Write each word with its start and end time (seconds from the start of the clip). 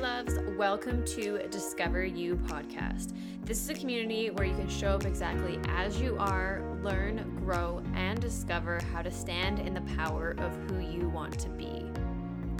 Loves. 0.00 0.38
Welcome 0.58 1.06
to 1.06 1.38
Discover 1.48 2.04
You 2.04 2.36
podcast. 2.36 3.14
This 3.46 3.58
is 3.62 3.70
a 3.70 3.74
community 3.74 4.28
where 4.28 4.46
you 4.46 4.54
can 4.54 4.68
show 4.68 4.88
up 4.88 5.06
exactly 5.06 5.58
as 5.68 5.98
you 5.98 6.18
are, 6.18 6.62
learn, 6.82 7.34
grow, 7.42 7.82
and 7.94 8.20
discover 8.20 8.78
how 8.92 9.00
to 9.00 9.10
stand 9.10 9.58
in 9.58 9.72
the 9.72 9.80
power 9.96 10.34
of 10.36 10.54
who 10.68 10.80
you 10.80 11.08
want 11.08 11.38
to 11.38 11.48
be. 11.48 11.82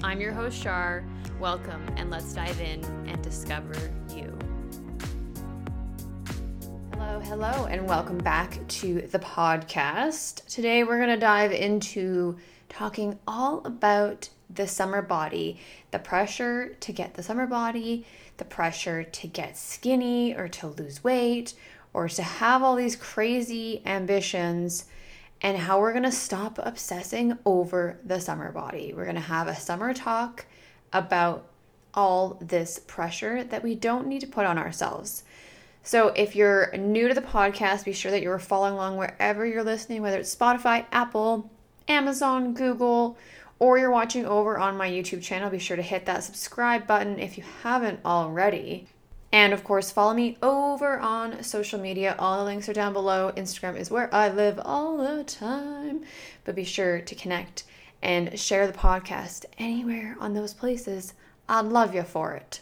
I'm 0.03 0.19
your 0.19 0.33
host, 0.33 0.63
Char. 0.63 1.05
Welcome, 1.39 1.87
and 1.99 2.11
let's 2.11 2.33
dive 2.33 2.59
in 2.59 2.83
and 3.07 3.21
discover 3.23 3.75
you. 4.15 4.33
Hello, 6.95 7.21
hello, 7.21 7.67
and 7.67 7.87
welcome 7.87 8.19
back 8.19 8.67
to 8.67 9.03
the 9.03 9.19
podcast. 9.19 10.47
Today, 10.47 10.85
we're 10.85 10.99
going 10.99 11.11
to 11.11 11.19
dive 11.19 11.53
into 11.53 12.39
talking 12.71 13.19
all 13.27 13.61
about 13.67 14.31
the 14.49 14.67
summer 14.67 15.03
body, 15.03 15.59
the 15.91 15.99
pressure 15.99 16.77
to 16.81 16.93
get 16.93 17.15
the 17.15 17.23
summer 17.23 17.47
body, 17.47 18.07
the 18.37 18.45
pressure 18.45 19.05
to 19.05 19.27
get 19.27 19.57
skinny 19.57 20.35
or 20.35 20.49
to 20.49 20.69
lose 20.69 21.03
weight 21.03 21.55
or 21.93 22.09
to 22.09 22.23
have 22.23 22.63
all 22.63 22.77
these 22.77 22.95
crazy 22.95 23.81
ambitions, 23.87 24.85
and 25.41 25.57
how 25.57 25.81
we're 25.81 25.93
gonna 25.93 26.13
stop 26.13 26.59
obsessing 26.63 27.39
over 27.47 27.99
the 28.05 28.21
summer 28.21 28.53
body. 28.53 28.93
We're 28.95 29.07
gonna 29.07 29.21
have 29.21 29.49
a 29.49 29.57
summer 29.57 29.95
talk 29.95 30.45
about 30.93 31.47
all 31.95 32.37
this 32.41 32.79
pressure 32.79 33.45
that 33.45 33.63
we 33.63 33.75
don't 33.75 34.07
need 34.07 34.21
to 34.21 34.27
put 34.27 34.45
on 34.45 34.59
ourselves. 34.59 35.25
So, 35.83 36.09
if 36.09 36.37
you're 36.37 36.77
new 36.77 37.09
to 37.09 37.15
the 37.15 37.23
podcast, 37.23 37.85
be 37.85 37.93
sure 37.93 38.11
that 38.11 38.23
you're 38.23 38.39
following 38.39 38.75
along 38.75 38.97
wherever 38.97 39.47
you're 39.47 39.65
listening, 39.65 40.03
whether 40.03 40.19
it's 40.19 40.35
Spotify, 40.35 40.85
Apple, 40.93 41.51
Amazon, 41.89 42.55
Google, 42.55 43.17
or 43.59 43.79
you're 43.79 43.91
watching 43.91 44.27
over 44.27 44.59
on 44.59 44.77
my 44.77 44.91
YouTube 44.91 45.23
channel, 45.23 45.51
be 45.51 45.59
sure 45.59 45.77
to 45.77 45.83
hit 45.83 46.07
that 46.07 46.25
subscribe 46.25 46.87
button 46.87 47.19
if 47.19 47.39
you 47.39 47.45
haven't 47.63 48.01
already. 48.05 48.87
And 49.33 49.53
of 49.53 49.65
course, 49.65 49.91
follow 49.91 50.15
me 50.15 50.39
over 50.43 50.99
on 50.99 51.43
social 51.43 51.81
media. 51.81 52.15
All 52.19 52.39
the 52.39 52.45
links 52.45 52.69
are 52.69 52.75
down 52.75 52.93
below. 52.93 53.33
Instagram 53.37 53.77
is 53.77 53.91
where 53.91 54.15
I 54.15 54.29
live 54.29 54.61
all 54.65 54.97
the 54.99 55.25
time. 55.25 56.03
But 56.45 56.55
be 56.55 56.65
sure 56.65 57.01
to 57.01 57.15
connect 57.15 57.65
and 58.03 58.39
share 58.39 58.67
the 58.67 58.73
podcast 58.73 59.47
anywhere 59.59 60.17
on 60.21 60.35
those 60.35 60.55
places. 60.55 61.15
I'd 61.49 61.67
love 61.67 61.95
you 61.95 62.03
for 62.03 62.35
it. 62.35 62.61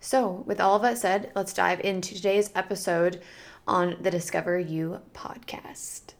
So, 0.00 0.44
with 0.46 0.60
all 0.60 0.76
of 0.76 0.82
that 0.82 0.98
said, 0.98 1.32
let's 1.34 1.52
dive 1.52 1.80
into 1.80 2.14
today's 2.14 2.50
episode 2.54 3.20
on 3.66 3.96
the 4.00 4.10
Discover 4.10 4.60
You 4.60 5.00
podcast. 5.14 6.15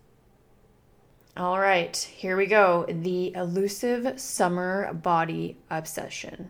All 1.38 1.60
right, 1.60 1.94
here 1.94 2.34
we 2.34 2.46
go. 2.46 2.86
The 2.88 3.34
elusive 3.34 4.18
summer 4.18 4.90
body 4.94 5.58
obsession. 5.68 6.48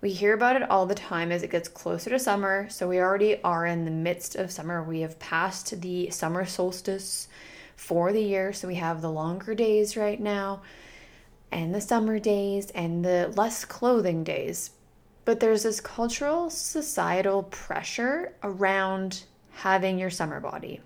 We 0.00 0.10
hear 0.10 0.34
about 0.34 0.56
it 0.56 0.68
all 0.68 0.86
the 0.86 0.94
time 0.96 1.30
as 1.30 1.44
it 1.44 1.52
gets 1.52 1.68
closer 1.68 2.10
to 2.10 2.18
summer. 2.18 2.68
So 2.68 2.88
we 2.88 2.98
already 2.98 3.40
are 3.44 3.64
in 3.64 3.84
the 3.84 3.92
midst 3.92 4.34
of 4.34 4.50
summer. 4.50 4.82
We 4.82 5.02
have 5.02 5.20
passed 5.20 5.80
the 5.80 6.10
summer 6.10 6.44
solstice 6.46 7.28
for 7.76 8.12
the 8.12 8.24
year. 8.24 8.52
So 8.52 8.66
we 8.66 8.74
have 8.74 9.02
the 9.02 9.10
longer 9.12 9.54
days 9.54 9.96
right 9.96 10.18
now, 10.18 10.62
and 11.52 11.72
the 11.72 11.80
summer 11.80 12.18
days, 12.18 12.72
and 12.72 13.04
the 13.04 13.32
less 13.36 13.64
clothing 13.64 14.24
days. 14.24 14.72
But 15.24 15.38
there's 15.38 15.62
this 15.62 15.80
cultural, 15.80 16.50
societal 16.50 17.44
pressure 17.44 18.32
around 18.42 19.22
having 19.52 19.96
your 19.96 20.10
summer 20.10 20.40
body, 20.40 20.80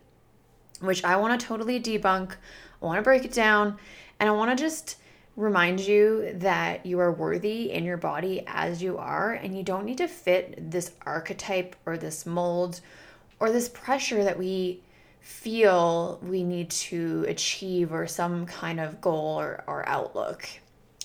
which 0.81 1.03
I 1.03 1.17
want 1.17 1.41
to 1.41 1.47
totally 1.47 1.81
debunk 1.81 2.35
I 2.83 2.87
want 2.87 2.99
to 2.99 3.03
break 3.03 3.25
it 3.25 3.33
down 3.33 3.79
and 4.21 4.29
I 4.29 4.33
want 4.33 4.57
to 4.57 4.63
just 4.63 4.97
remind 5.37 5.81
you 5.81 6.33
that 6.35 6.85
you 6.85 6.99
are 6.99 7.13
worthy 7.13 7.71
in 7.71 7.85
your 7.85 7.97
body 7.97 8.43
as 8.47 8.83
you 8.83 8.99
are 8.99 9.35
and 9.35 9.57
you 9.57 9.63
don't 9.63 9.85
need 9.85 9.99
to 9.99 10.09
fit 10.09 10.71
this 10.71 10.93
archetype 11.07 11.77
or 11.87 11.97
this 11.97 12.27
mold 12.27 12.81
or 13.39 13.53
this 13.53 13.69
pressure 13.69 14.25
that 14.25 14.39
we 14.39 14.83
feel 15.21 16.19
we 16.23 16.43
need 16.43 16.71
to 16.71 17.25
achieve 17.29 17.93
or 17.93 18.07
some 18.07 18.47
kind 18.47 18.81
of 18.81 19.01
goal 19.01 19.39
or, 19.39 19.63
or 19.67 19.89
outlook. 19.89 20.49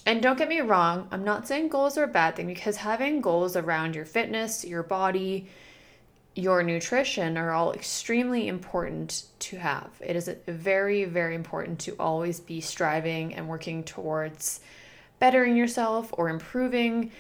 And 0.06 0.22
don't 0.22 0.38
get 0.38 0.50
me 0.50 0.62
wrong, 0.62 1.08
I'm 1.12 1.24
not 1.24 1.48
saying 1.48 1.70
goals 1.70 1.98
are 1.98 2.04
a 2.04 2.08
bad 2.08 2.36
thing 2.36 2.48
because 2.48 2.78
having 2.78 3.22
goals 3.22 3.56
around 3.56 3.96
your 3.96 4.06
fitness, 4.06 4.66
your 4.66 4.84
body, 4.84 5.48
your 6.36 6.64
nutrition 6.64 7.38
are 7.38 7.52
all 7.52 7.74
extremely 7.74 8.48
important 8.48 9.26
to 9.40 9.58
have. 9.58 9.90
It 10.02 10.16
is 10.16 10.30
very, 10.48 11.06
very 11.06 11.36
important 11.36 11.80
to 11.82 11.96
always 12.00 12.40
be 12.40 12.60
striving 12.60 13.36
and 13.36 13.48
working 13.48 13.84
towards 13.84 14.60
bettering 15.20 15.56
yourself 15.56 16.10
or 16.18 16.30
improving 16.30 17.12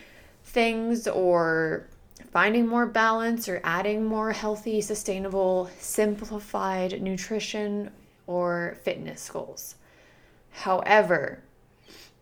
things 0.44 1.07
or 1.07 1.88
finding 2.31 2.68
more 2.68 2.88
balance 2.88 3.47
or 3.47 3.62
adding 3.63 4.03
more 4.03 4.31
healthy, 4.31 4.81
sustainable, 4.81 5.69
simplified 5.78 7.00
nutrition 7.01 7.91
or 8.25 8.78
fitness 8.84 9.30
goals. 9.30 9.75
However, 10.50 11.44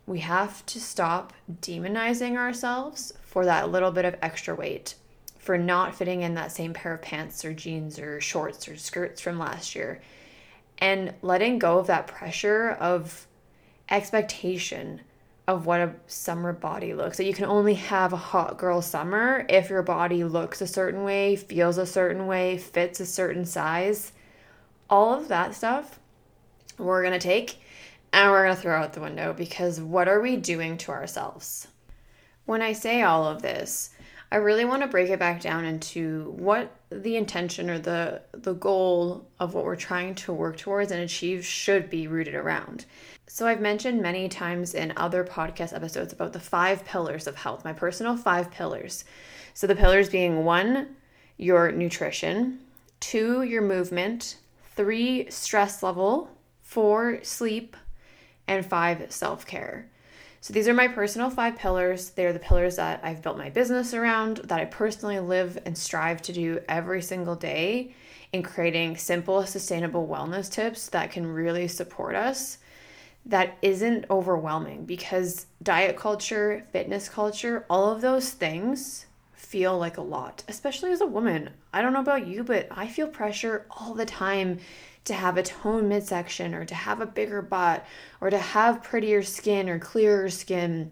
we 0.05 0.19
have 0.19 0.65
to 0.65 0.79
stop 0.79 1.31
demonizing 1.61 2.35
ourselves 2.35 3.13
for 3.23 3.45
that 3.45 3.71
little 3.71 3.91
bit 3.91 4.03
of 4.03 4.17
extra 4.21 4.53
weight 4.53 4.95
for 5.41 5.57
not 5.57 5.95
fitting 5.95 6.21
in 6.21 6.35
that 6.35 6.51
same 6.51 6.71
pair 6.71 6.93
of 6.93 7.01
pants 7.01 7.43
or 7.43 7.51
jeans 7.51 7.97
or 7.97 8.21
shorts 8.21 8.67
or 8.67 8.77
skirts 8.77 9.19
from 9.19 9.39
last 9.39 9.75
year 9.75 9.99
and 10.77 11.13
letting 11.23 11.57
go 11.57 11.79
of 11.79 11.87
that 11.87 12.05
pressure 12.05 12.69
of 12.79 13.25
expectation 13.89 15.01
of 15.47 15.65
what 15.65 15.81
a 15.81 15.95
summer 16.05 16.53
body 16.53 16.93
looks. 16.93 17.17
That 17.17 17.25
you 17.25 17.33
can 17.33 17.45
only 17.45 17.73
have 17.73 18.13
a 18.13 18.17
hot 18.17 18.59
girl 18.59 18.83
summer 18.83 19.43
if 19.49 19.71
your 19.71 19.81
body 19.81 20.23
looks 20.23 20.61
a 20.61 20.67
certain 20.67 21.03
way, 21.03 21.35
feels 21.35 21.79
a 21.79 21.87
certain 21.87 22.27
way, 22.27 22.59
fits 22.59 22.99
a 22.99 23.05
certain 23.05 23.45
size. 23.45 24.11
All 24.91 25.11
of 25.13 25.27
that 25.29 25.55
stuff 25.55 25.99
we're 26.77 27.01
going 27.01 27.13
to 27.13 27.19
take 27.19 27.61
and 28.13 28.29
we're 28.29 28.43
going 28.45 28.55
to 28.55 28.61
throw 28.61 28.79
out 28.79 28.93
the 28.93 29.01
window 29.01 29.33
because 29.33 29.81
what 29.81 30.07
are 30.07 30.21
we 30.21 30.35
doing 30.37 30.77
to 30.79 30.91
ourselves? 30.91 31.67
When 32.45 32.61
I 32.61 32.73
say 32.73 33.01
all 33.01 33.25
of 33.25 33.41
this, 33.41 33.90
I 34.33 34.37
really 34.37 34.63
want 34.63 34.81
to 34.81 34.87
break 34.87 35.09
it 35.09 35.19
back 35.19 35.41
down 35.41 35.65
into 35.65 36.33
what 36.37 36.73
the 36.89 37.17
intention 37.17 37.69
or 37.69 37.79
the 37.79 38.21
the 38.31 38.53
goal 38.53 39.27
of 39.41 39.53
what 39.53 39.65
we're 39.65 39.75
trying 39.75 40.15
to 40.15 40.31
work 40.31 40.55
towards 40.55 40.91
and 40.91 41.01
achieve 41.01 41.45
should 41.45 41.89
be 41.89 42.07
rooted 42.07 42.35
around. 42.35 42.85
So 43.27 43.45
I've 43.45 43.59
mentioned 43.59 44.01
many 44.01 44.29
times 44.29 44.73
in 44.73 44.93
other 44.95 45.25
podcast 45.25 45.73
episodes 45.73 46.13
about 46.13 46.31
the 46.31 46.39
five 46.39 46.85
pillars 46.85 47.27
of 47.27 47.35
health, 47.35 47.65
my 47.65 47.73
personal 47.73 48.15
five 48.15 48.51
pillars. 48.51 49.03
So 49.53 49.67
the 49.67 49.75
pillars 49.75 50.07
being 50.07 50.45
one, 50.45 50.95
your 51.37 51.71
nutrition, 51.73 52.59
two, 53.01 53.43
your 53.43 53.61
movement, 53.61 54.37
three, 54.75 55.29
stress 55.29 55.83
level, 55.83 56.29
four, 56.61 57.19
sleep, 57.23 57.75
and 58.47 58.65
five, 58.65 59.11
self-care. 59.11 59.90
So 60.43 60.53
these 60.53 60.67
are 60.67 60.73
my 60.73 60.87
personal 60.87 61.29
five 61.29 61.55
pillars. 61.55 62.09
They're 62.09 62.33
the 62.33 62.39
pillars 62.39 62.77
that 62.77 62.99
I've 63.03 63.21
built 63.21 63.37
my 63.37 63.51
business 63.51 63.93
around, 63.93 64.37
that 64.37 64.59
I 64.59 64.65
personally 64.65 65.19
live 65.19 65.59
and 65.67 65.77
strive 65.77 66.19
to 66.23 66.33
do 66.33 66.59
every 66.67 67.03
single 67.03 67.35
day 67.35 67.93
in 68.33 68.41
creating 68.41 68.97
simple, 68.97 69.45
sustainable 69.45 70.07
wellness 70.07 70.51
tips 70.51 70.87
that 70.89 71.11
can 71.11 71.27
really 71.27 71.67
support 71.67 72.15
us. 72.15 72.57
That 73.23 73.55
isn't 73.61 74.05
overwhelming 74.09 74.85
because 74.85 75.45
diet 75.61 75.95
culture, 75.95 76.65
fitness 76.71 77.07
culture, 77.07 77.63
all 77.69 77.91
of 77.91 78.01
those 78.01 78.31
things 78.31 79.05
feel 79.33 79.77
like 79.77 79.97
a 79.97 80.01
lot, 80.01 80.43
especially 80.47 80.91
as 80.91 81.01
a 81.01 81.05
woman. 81.05 81.51
I 81.71 81.83
don't 81.83 81.93
know 81.93 81.99
about 81.99 82.25
you, 82.25 82.43
but 82.43 82.67
I 82.71 82.87
feel 82.87 83.07
pressure 83.07 83.67
all 83.69 83.93
the 83.93 84.07
time 84.07 84.57
to 85.05 85.13
have 85.13 85.37
a 85.37 85.43
toned 85.43 85.89
midsection 85.89 86.53
or 86.53 86.65
to 86.65 86.75
have 86.75 87.01
a 87.01 87.05
bigger 87.05 87.41
butt 87.41 87.85
or 88.19 88.29
to 88.29 88.37
have 88.37 88.83
prettier 88.83 89.23
skin 89.23 89.69
or 89.69 89.79
clearer 89.79 90.29
skin. 90.29 90.91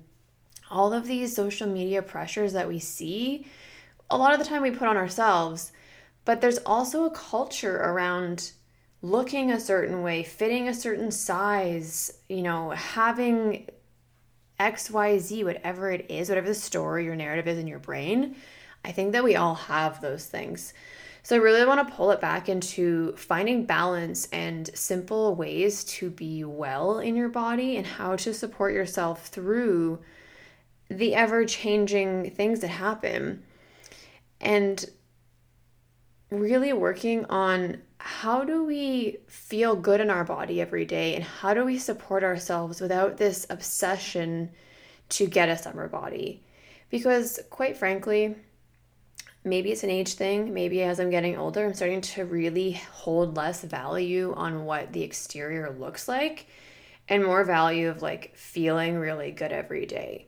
All 0.72 0.94
of 0.94 1.08
these 1.08 1.36
social 1.36 1.68
media 1.68 2.02
pressures 2.02 2.54
that 2.54 2.68
we 2.68 2.80
see, 2.80 3.48
a 4.10 4.18
lot 4.18 4.34
of 4.34 4.40
the 4.40 4.46
time 4.46 4.62
we 4.62 4.72
put 4.72 4.88
on 4.88 4.98
ourselves, 4.98 5.72
but 6.26 6.42
there's 6.42 6.60
also 6.60 7.06
a 7.06 7.12
culture 7.12 7.78
around 7.78 8.52
looking 9.02 9.52
a 9.52 9.60
certain 9.60 10.02
way, 10.04 10.24
fitting 10.24 10.68
a 10.68 10.74
certain 10.74 11.12
size, 11.12 12.20
you 12.28 12.42
know, 12.42 12.72
having 12.72 13.68
XYZ, 14.60 15.46
whatever 15.46 15.90
it 15.90 16.06
is, 16.10 16.30
whatever 16.30 16.48
the 16.48 16.56
story 16.56 17.08
or 17.08 17.16
narrative 17.16 17.48
is 17.48 17.58
in 17.58 17.68
your 17.68 17.80
brain. 17.80 18.36
I 18.84 18.92
think 18.92 19.14
that 19.14 19.24
we 19.24 19.36
all 19.36 19.56
have 19.56 20.02
those 20.02 20.26
things. 20.26 20.74
So 21.24 21.36
I 21.36 21.40
really 21.40 21.66
want 21.66 21.88
to 21.88 21.94
pull 21.94 22.12
it 22.12 22.22
back 22.22 22.50
into 22.50 23.14
finding 23.16 23.66
balance 23.66 24.28
and 24.32 24.70
simple 24.74 25.36
ways 25.36 25.84
to 25.86 26.10
be 26.10 26.44
well 26.44 27.00
in 27.00 27.16
your 27.16 27.30
body 27.30 27.78
and 27.78 27.86
how 27.86 28.16
to 28.18 28.34
support 28.34 28.74
yourself 28.74 29.28
through 29.28 30.00
the 30.90 31.14
ever 31.14 31.46
changing 31.46 32.32
things 32.32 32.62
that 32.62 32.70
happen. 32.70 33.44
And 34.42 34.84
really 36.32 36.74
working 36.74 37.26
on 37.26 37.82
how 37.98 38.44
do 38.44 38.64
we 38.64 39.18
feel 39.28 39.76
good 39.76 40.00
in 40.00 40.10
our 40.10 40.24
body 40.24 40.62
every 40.62 40.86
day 40.86 41.16
and 41.16 41.24
how 41.24 41.54
do 41.54 41.66
we 41.66 41.78
support 41.78 42.24
ourselves 42.24 42.80
without 42.80 43.18
this 43.18 43.46
obsession 43.50 44.50
to 45.10 45.28
get 45.28 45.50
a 45.50 45.58
summer 45.58 45.88
body 45.88 46.44
Because, 46.90 47.40
quite 47.50 47.78
frankly, 47.78 48.36
maybe 49.50 49.72
it's 49.72 49.84
an 49.84 49.90
age 49.90 50.14
thing. 50.14 50.54
Maybe 50.54 50.84
as 50.84 51.00
I'm 51.00 51.10
getting 51.10 51.38
older, 51.38 51.66
I'm 51.66 51.74
starting 51.74 52.02
to 52.02 52.26
really 52.26 52.74
hold 52.92 53.36
less 53.36 53.64
value 53.64 54.34
on 54.36 54.66
what 54.66 54.94
the 54.94 55.04
exterior 55.04 55.76
looks 55.78 56.08
like 56.08 56.48
and 57.08 57.26
more 57.26 57.44
value 57.44 57.90
of 57.90 58.02
like 58.02 58.36
feeling 58.36 58.98
really 58.98 59.32
good 59.32 59.52
every 59.52 59.86
day. 59.86 60.28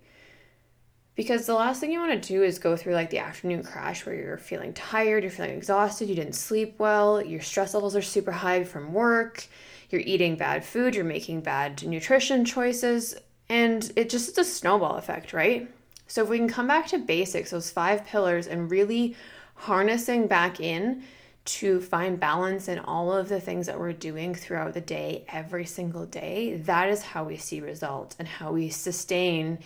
Because 1.15 1.45
the 1.45 1.53
last 1.53 1.79
thing 1.79 1.91
you 1.91 1.99
want 1.99 2.21
to 2.21 2.27
do 2.27 2.41
is 2.41 2.57
go 2.57 2.75
through 2.75 2.93
like 2.93 3.09
the 3.09 3.19
afternoon 3.19 3.63
crash 3.63 4.05
where 4.05 4.15
you're 4.15 4.37
feeling 4.37 4.73
tired, 4.73 5.23
you're 5.23 5.31
feeling 5.31 5.55
exhausted, 5.55 6.09
you 6.09 6.15
didn't 6.15 6.33
sleep 6.33 6.75
well, 6.79 7.23
your 7.23 7.41
stress 7.41 7.73
levels 7.73 7.95
are 7.95 8.01
super 8.01 8.31
high 8.31 8.63
from 8.63 8.93
work, 8.93 9.45
you're 9.89 10.01
eating 10.01 10.35
bad 10.35 10.65
food, 10.65 10.95
you're 10.95 11.03
making 11.03 11.41
bad 11.41 11.83
nutrition 11.83 12.45
choices, 12.45 13.15
and 13.49 13.91
it 13.95 14.09
just 14.09 14.29
is 14.29 14.37
a 14.37 14.43
snowball 14.43 14.95
effect, 14.95 15.33
right? 15.33 15.69
So 16.11 16.23
if 16.23 16.27
we 16.27 16.39
can 16.39 16.49
come 16.49 16.67
back 16.67 16.87
to 16.87 16.97
basics, 16.97 17.51
those 17.51 17.71
five 17.71 18.05
pillars, 18.05 18.45
and 18.45 18.69
really 18.69 19.15
harnessing 19.55 20.27
back 20.27 20.59
in 20.59 21.03
to 21.45 21.79
find 21.79 22.19
balance 22.19 22.67
in 22.67 22.79
all 22.79 23.13
of 23.13 23.29
the 23.29 23.39
things 23.39 23.65
that 23.67 23.79
we're 23.79 23.93
doing 23.93 24.35
throughout 24.35 24.73
the 24.73 24.81
day, 24.81 25.23
every 25.29 25.63
single 25.63 26.05
day, 26.05 26.57
that 26.65 26.89
is 26.89 27.01
how 27.01 27.23
we 27.23 27.37
see 27.37 27.61
results 27.61 28.17
and 28.19 28.27
how 28.27 28.51
we 28.51 28.67
sustain 28.67 29.59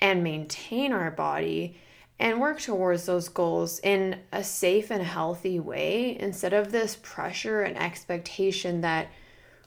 and 0.00 0.24
maintain 0.24 0.92
our 0.92 1.12
body 1.12 1.76
and 2.18 2.40
work 2.40 2.60
towards 2.60 3.06
those 3.06 3.28
goals 3.28 3.78
in 3.78 4.18
a 4.32 4.42
safe 4.42 4.90
and 4.90 5.04
healthy 5.04 5.60
way 5.60 6.16
instead 6.18 6.52
of 6.52 6.72
this 6.72 6.98
pressure 7.02 7.62
and 7.62 7.78
expectation 7.78 8.80
that 8.80 9.06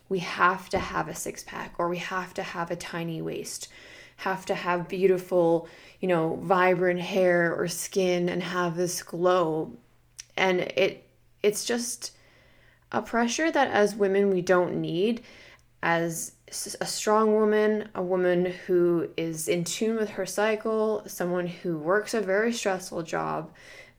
we 0.09 0.19
have 0.19 0.67
to 0.67 0.77
have 0.77 1.07
a 1.07 1.15
six 1.15 1.45
pack 1.45 1.75
or 1.77 1.87
we 1.87 1.99
have 1.99 2.33
to 2.33 2.43
have 2.43 2.69
a 2.69 2.75
tiny 2.75 3.21
waist, 3.21 3.69
have 4.17 4.45
to 4.47 4.55
have 4.55 4.87
beautiful, 4.87 5.67
you 5.99 6.07
know, 6.07 6.35
vibrant 6.41 6.99
hair 6.99 7.55
or 7.55 7.67
skin 7.67 8.29
and 8.29 8.43
have 8.43 8.75
this 8.75 9.01
glow. 9.01 9.73
And 10.35 10.59
it 10.59 11.03
it's 11.41 11.65
just 11.65 12.11
a 12.91 13.01
pressure 13.01 13.51
that 13.51 13.69
as 13.69 13.95
women 13.95 14.29
we 14.29 14.41
don't 14.41 14.81
need 14.81 15.21
as 15.83 16.33
a 16.81 16.85
strong 16.85 17.33
woman, 17.33 17.89
a 17.93 18.01
woman 18.01 18.45
who 18.65 19.09
is 19.17 19.47
in 19.47 19.63
tune 19.63 19.97
with 19.97 20.09
her 20.11 20.25
cycle, 20.25 21.03
someone 21.05 21.45
who 21.45 21.77
works 21.77 22.13
a 22.13 22.21
very 22.21 22.53
stressful 22.53 23.03
job, 23.03 23.51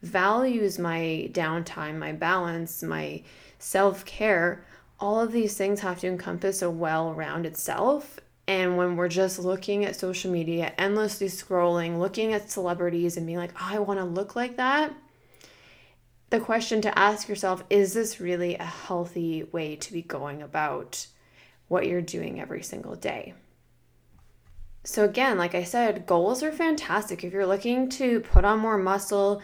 values 0.03 0.79
my 0.79 1.29
downtime, 1.32 1.99
my 1.99 2.12
balance, 2.12 2.82
my 2.82 3.23
self 3.59 4.05
care, 4.05 4.65
all 4.99 5.20
of 5.20 5.31
these 5.31 5.56
things 5.56 5.81
have 5.81 6.00
to 6.00 6.09
encompass 6.09 6.62
a 6.62 6.70
well 6.70 7.12
rounded 7.12 7.56
self. 7.56 8.19
And 8.48 8.76
when 8.76 8.96
we're 8.96 9.08
just 9.08 9.38
looking 9.38 9.84
at 9.84 9.94
social 9.94 10.32
media, 10.32 10.72
endlessly 10.76 11.28
scrolling, 11.28 12.00
looking 12.00 12.32
at 12.32 12.50
celebrities 12.50 13.16
and 13.16 13.26
being 13.26 13.38
like, 13.38 13.52
oh, 13.54 13.68
I 13.70 13.78
want 13.78 14.00
to 14.00 14.04
look 14.04 14.34
like 14.34 14.56
that, 14.56 14.92
the 16.30 16.40
question 16.40 16.80
to 16.82 16.98
ask 16.98 17.28
yourself 17.28 17.62
is 17.70 17.94
this 17.94 18.18
really 18.18 18.56
a 18.56 18.64
healthy 18.64 19.44
way 19.44 19.76
to 19.76 19.92
be 19.92 20.02
going 20.02 20.42
about? 20.42 21.06
what 21.68 21.86
you're 21.86 22.02
doing 22.02 22.40
every 22.40 22.62
single 22.62 22.96
day. 22.96 23.34
So, 24.84 25.04
again, 25.04 25.36
like 25.36 25.54
I 25.54 25.64
said, 25.64 26.06
goals 26.06 26.42
are 26.42 26.52
fantastic. 26.52 27.22
If 27.22 27.32
you're 27.32 27.46
looking 27.46 27.90
to 27.90 28.20
put 28.20 28.44
on 28.44 28.58
more 28.58 28.78
muscle, 28.78 29.42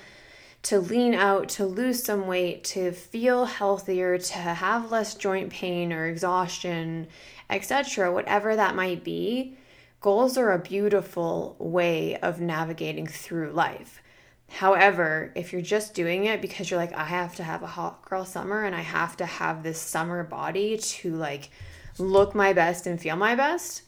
to 0.63 0.81
lean 0.81 1.15
out, 1.15 1.51
to 1.51 1.67
lose 1.67 2.03
some 2.03 2.27
weight, 2.27 2.65
to 2.65 2.93
feel 2.93 3.45
healthier, 3.45 4.17
to 4.17 4.39
have 4.39 4.91
less 4.91 5.15
joint 5.15 5.51
pain 5.51 5.93
or 5.93 6.07
exhaustion, 6.07 7.09
etc., 7.51 8.13
whatever 8.13 8.57
that 8.57 8.75
might 8.75 9.05
be, 9.05 9.57
goals 10.01 10.37
are 10.37 10.53
a 10.53 10.59
beautiful 10.59 11.57
way 11.59 12.17
of 12.17 12.41
navigating 12.41 13.07
through 13.07 13.53
life. 13.53 14.03
However, 14.51 15.33
if 15.35 15.53
you're 15.53 15.63
just 15.63 15.95
doing 15.95 16.27
it 16.27 16.41
because 16.41 16.71
you're 16.71 16.79
like, 16.79 16.93
I 16.93 17.05
have 17.05 17.35
to 17.37 17.43
have 17.43 17.63
a 17.63 17.67
hot 17.67 18.05
girl 18.09 18.25
summer 18.25 18.65
and 18.65 18.75
I 18.75 18.83
have 18.83 19.17
to 19.17 19.27
have 19.27 19.63
this 19.63 19.81
summer 19.81 20.23
body 20.23 20.79
to 20.79 21.15
like 21.15 21.51
look 21.99 22.35
my 22.35 22.53
best 22.53 22.87
and 22.87 23.01
feel 23.01 23.17
my 23.17 23.35
best, 23.35 23.83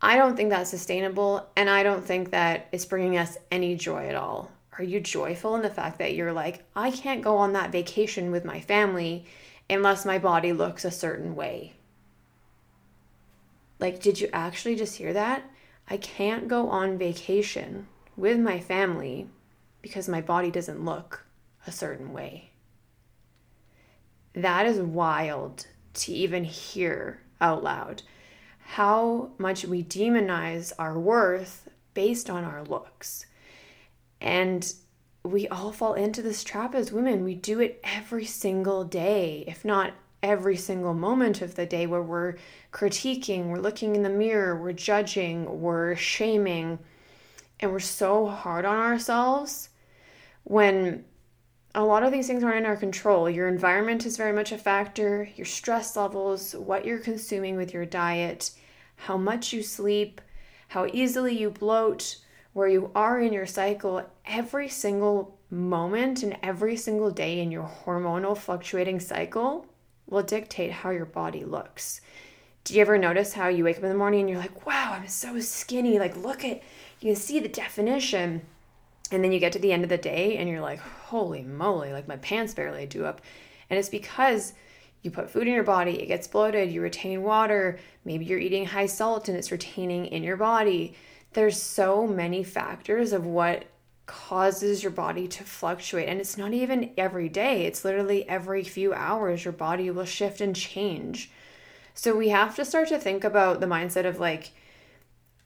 I 0.00 0.16
don't 0.16 0.36
think 0.36 0.50
that's 0.50 0.70
sustainable. 0.70 1.48
And 1.56 1.68
I 1.68 1.82
don't 1.82 2.04
think 2.04 2.30
that 2.30 2.68
it's 2.72 2.86
bringing 2.86 3.18
us 3.18 3.36
any 3.50 3.74
joy 3.74 4.06
at 4.06 4.14
all. 4.14 4.50
Are 4.78 4.84
you 4.84 5.00
joyful 5.00 5.54
in 5.54 5.62
the 5.62 5.70
fact 5.70 5.98
that 5.98 6.14
you're 6.14 6.32
like, 6.32 6.64
I 6.74 6.90
can't 6.90 7.22
go 7.22 7.36
on 7.36 7.52
that 7.52 7.70
vacation 7.70 8.30
with 8.30 8.44
my 8.44 8.60
family 8.60 9.26
unless 9.68 10.04
my 10.04 10.18
body 10.18 10.52
looks 10.52 10.84
a 10.84 10.90
certain 10.90 11.36
way? 11.36 11.74
Like, 13.78 14.00
did 14.00 14.20
you 14.20 14.28
actually 14.32 14.76
just 14.76 14.96
hear 14.96 15.12
that? 15.12 15.44
I 15.88 15.96
can't 15.96 16.48
go 16.48 16.68
on 16.68 16.98
vacation 16.98 17.88
with 18.16 18.38
my 18.38 18.60
family 18.60 19.28
because 19.82 20.08
my 20.08 20.20
body 20.20 20.50
doesn't 20.50 20.84
look 20.84 21.26
a 21.66 21.72
certain 21.72 22.12
way. 22.12 22.50
That 24.34 24.66
is 24.66 24.78
wild 24.78 25.66
to 25.94 26.12
even 26.12 26.44
hear 26.44 27.20
out 27.40 27.62
loud. 27.62 28.02
How 28.58 29.30
much 29.38 29.64
we 29.64 29.84
demonize 29.84 30.72
our 30.78 30.98
worth 30.98 31.68
based 31.94 32.28
on 32.28 32.44
our 32.44 32.62
looks. 32.64 33.26
And 34.20 34.72
we 35.22 35.48
all 35.48 35.72
fall 35.72 35.94
into 35.94 36.20
this 36.20 36.44
trap 36.44 36.74
as 36.74 36.92
women. 36.92 37.24
We 37.24 37.34
do 37.34 37.60
it 37.60 37.80
every 37.82 38.26
single 38.26 38.84
day, 38.84 39.44
if 39.46 39.64
not 39.64 39.92
every 40.24 40.56
single 40.56 40.94
moment 40.94 41.42
of 41.42 41.54
the 41.54 41.66
day, 41.66 41.86
where 41.86 42.02
we're 42.02 42.36
critiquing, 42.72 43.46
we're 43.46 43.60
looking 43.60 43.94
in 43.94 44.02
the 44.02 44.08
mirror, 44.08 44.60
we're 44.60 44.72
judging, 44.72 45.60
we're 45.60 45.94
shaming, 45.94 46.78
and 47.60 47.70
we're 47.70 47.78
so 47.78 48.26
hard 48.26 48.64
on 48.64 48.78
ourselves 48.78 49.68
when 50.44 51.04
a 51.74 51.84
lot 51.84 52.02
of 52.02 52.10
these 52.10 52.26
things 52.26 52.42
aren't 52.42 52.56
in 52.56 52.66
our 52.66 52.76
control. 52.76 53.28
Your 53.28 53.48
environment 53.48 54.06
is 54.06 54.16
very 54.16 54.32
much 54.32 54.50
a 54.50 54.58
factor, 54.58 55.28
your 55.36 55.44
stress 55.44 55.94
levels, 55.94 56.54
what 56.54 56.86
you're 56.86 56.98
consuming 56.98 57.56
with 57.56 57.74
your 57.74 57.84
diet, 57.84 58.50
how 58.96 59.18
much 59.18 59.52
you 59.52 59.62
sleep, 59.62 60.22
how 60.68 60.86
easily 60.92 61.36
you 61.36 61.50
bloat, 61.50 62.16
where 62.54 62.68
you 62.68 62.90
are 62.94 63.20
in 63.20 63.32
your 63.32 63.46
cycle. 63.46 64.08
Every 64.24 64.68
single 64.68 65.38
moment 65.50 66.22
and 66.22 66.38
every 66.42 66.76
single 66.76 67.10
day 67.10 67.40
in 67.40 67.50
your 67.50 67.70
hormonal 67.84 68.38
fluctuating 68.38 69.00
cycle 69.00 69.66
will 70.08 70.22
dictate 70.22 70.70
how 70.70 70.90
your 70.90 71.04
body 71.04 71.44
looks. 71.44 72.00
Do 72.64 72.74
you 72.74 72.80
ever 72.80 72.96
notice 72.96 73.34
how 73.34 73.48
you 73.48 73.64
wake 73.64 73.76
up 73.76 73.82
in 73.82 73.90
the 73.90 73.94
morning 73.94 74.20
and 74.20 74.30
you're 74.30 74.38
like, 74.38 74.66
wow, 74.66 74.92
I'm 74.94 75.08
so 75.08 75.38
skinny? 75.40 75.98
Like, 75.98 76.16
look 76.16 76.44
at, 76.44 76.62
you 77.00 77.12
can 77.12 77.16
see 77.16 77.38
the 77.38 77.48
definition 77.48 78.42
and 79.10 79.22
then 79.22 79.32
you 79.32 79.38
get 79.38 79.52
to 79.52 79.58
the 79.58 79.72
end 79.72 79.82
of 79.82 79.90
the 79.90 79.98
day 79.98 80.38
and 80.38 80.48
you're 80.48 80.60
like, 80.60 80.80
holy 80.80 81.42
moly, 81.42 81.92
like 81.92 82.08
my 82.08 82.16
pants 82.16 82.54
barely 82.54 82.86
do 82.86 83.04
up. 83.04 83.20
And 83.68 83.78
it's 83.78 83.90
because 83.90 84.54
you 85.02 85.10
put 85.10 85.28
food 85.28 85.46
in 85.46 85.52
your 85.52 85.62
body, 85.62 86.00
it 86.00 86.06
gets 86.06 86.26
bloated, 86.26 86.72
you 86.72 86.80
retain 86.80 87.22
water, 87.22 87.78
maybe 88.04 88.24
you're 88.24 88.38
eating 88.38 88.64
high 88.64 88.86
salt 88.86 89.28
and 89.28 89.36
it's 89.36 89.52
retaining 89.52 90.06
in 90.06 90.22
your 90.22 90.38
body. 90.38 90.94
There's 91.34 91.60
so 91.60 92.06
many 92.06 92.42
factors 92.42 93.12
of 93.12 93.26
what 93.26 93.64
causes 94.06 94.82
your 94.82 94.92
body 94.92 95.26
to 95.28 95.44
fluctuate. 95.44 96.08
And 96.08 96.20
it's 96.20 96.36
not 96.36 96.52
even 96.52 96.90
every 96.96 97.28
day, 97.28 97.66
it's 97.66 97.84
literally 97.84 98.28
every 98.28 98.62
few 98.62 98.92
hours 98.92 99.44
your 99.44 99.52
body 99.52 99.90
will 99.90 100.04
shift 100.04 100.40
and 100.40 100.54
change. 100.54 101.30
So 101.94 102.14
we 102.14 102.30
have 102.30 102.56
to 102.56 102.64
start 102.64 102.88
to 102.88 102.98
think 102.98 103.24
about 103.24 103.60
the 103.60 103.66
mindset 103.66 104.04
of 104.04 104.18
like, 104.18 104.50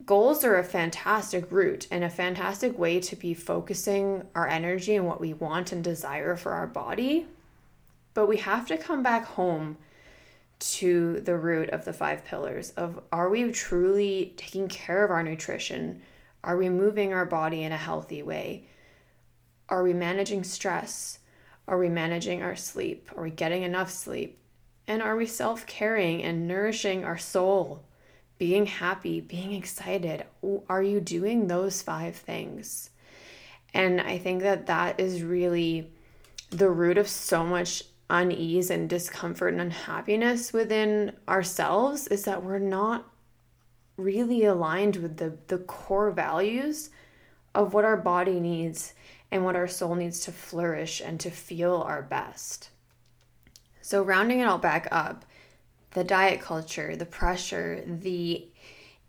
goals 0.05 0.43
are 0.43 0.57
a 0.57 0.63
fantastic 0.63 1.51
route 1.51 1.87
and 1.91 2.03
a 2.03 2.09
fantastic 2.09 2.77
way 2.77 2.99
to 2.99 3.15
be 3.15 3.33
focusing 3.33 4.25
our 4.33 4.47
energy 4.47 4.95
and 4.95 5.05
what 5.05 5.21
we 5.21 5.33
want 5.33 5.71
and 5.71 5.83
desire 5.83 6.35
for 6.35 6.51
our 6.53 6.67
body. 6.67 7.27
But 8.13 8.27
we 8.27 8.37
have 8.37 8.67
to 8.67 8.77
come 8.77 9.03
back 9.03 9.25
home 9.25 9.77
to 10.59 11.21
the 11.21 11.37
root 11.37 11.69
of 11.69 11.85
the 11.85 11.93
five 11.93 12.25
pillars 12.25 12.71
of 12.71 12.99
are 13.11 13.29
we 13.29 13.49
truly 13.51 14.33
taking 14.35 14.67
care 14.67 15.05
of 15.05 15.11
our 15.11 15.23
nutrition? 15.23 16.01
Are 16.43 16.57
we 16.57 16.69
moving 16.69 17.13
our 17.13 17.25
body 17.25 17.63
in 17.63 17.71
a 17.71 17.77
healthy 17.77 18.23
way? 18.23 18.67
Are 19.67 19.83
we 19.83 19.93
managing 19.93 20.43
stress? 20.43 21.19
Are 21.67 21.77
we 21.77 21.89
managing 21.89 22.41
our 22.41 22.55
sleep? 22.55 23.09
Are 23.15 23.23
we 23.23 23.31
getting 23.31 23.63
enough 23.63 23.91
sleep? 23.91 24.39
And 24.87 25.01
are 25.01 25.15
we 25.15 25.25
self 25.25 25.67
caring 25.67 26.23
and 26.23 26.47
nourishing 26.47 27.03
our 27.03 27.17
soul 27.17 27.83
being 28.39 28.65
happy, 28.65 29.19
being 29.19 29.53
excited. 29.53 30.23
Are 30.67 30.81
you 30.81 30.99
doing 31.01 31.47
those 31.47 31.83
five 31.83 32.15
things? 32.15 32.89
And 33.73 34.01
I 34.01 34.17
think 34.17 34.41
that 34.41 34.65
that 34.65 34.99
is 34.99 35.21
really 35.21 35.91
the 36.49 36.69
root 36.69 36.97
of 36.97 37.07
so 37.07 37.43
much 37.43 37.83
unease 38.09 38.71
and 38.71 38.89
discomfort 38.89 39.53
and 39.53 39.61
unhappiness 39.61 40.51
within 40.51 41.15
ourselves 41.27 42.07
is 42.07 42.23
that 42.23 42.43
we're 42.43 42.57
not 42.57 43.07
really 43.99 44.45
aligned 44.45 44.95
with 44.97 45.17
the, 45.17 45.37
the 45.47 45.57
core 45.57 46.11
values 46.11 46.89
of 47.53 47.73
what 47.73 47.85
our 47.85 47.97
body 47.97 48.39
needs 48.39 48.93
and 49.31 49.45
what 49.45 49.55
our 49.55 49.67
soul 49.67 49.95
needs 49.95 50.21
to 50.21 50.31
flourish 50.31 51.01
and 51.01 51.19
to 51.19 51.29
feel 51.29 51.75
our 51.85 52.01
best. 52.01 52.69
So, 53.81 54.01
rounding 54.01 54.39
it 54.39 54.45
all 54.45 54.57
back 54.57 54.87
up, 54.91 55.25
the 55.91 56.03
diet 56.03 56.41
culture, 56.41 56.95
the 56.95 57.05
pressure, 57.05 57.83
the 57.85 58.47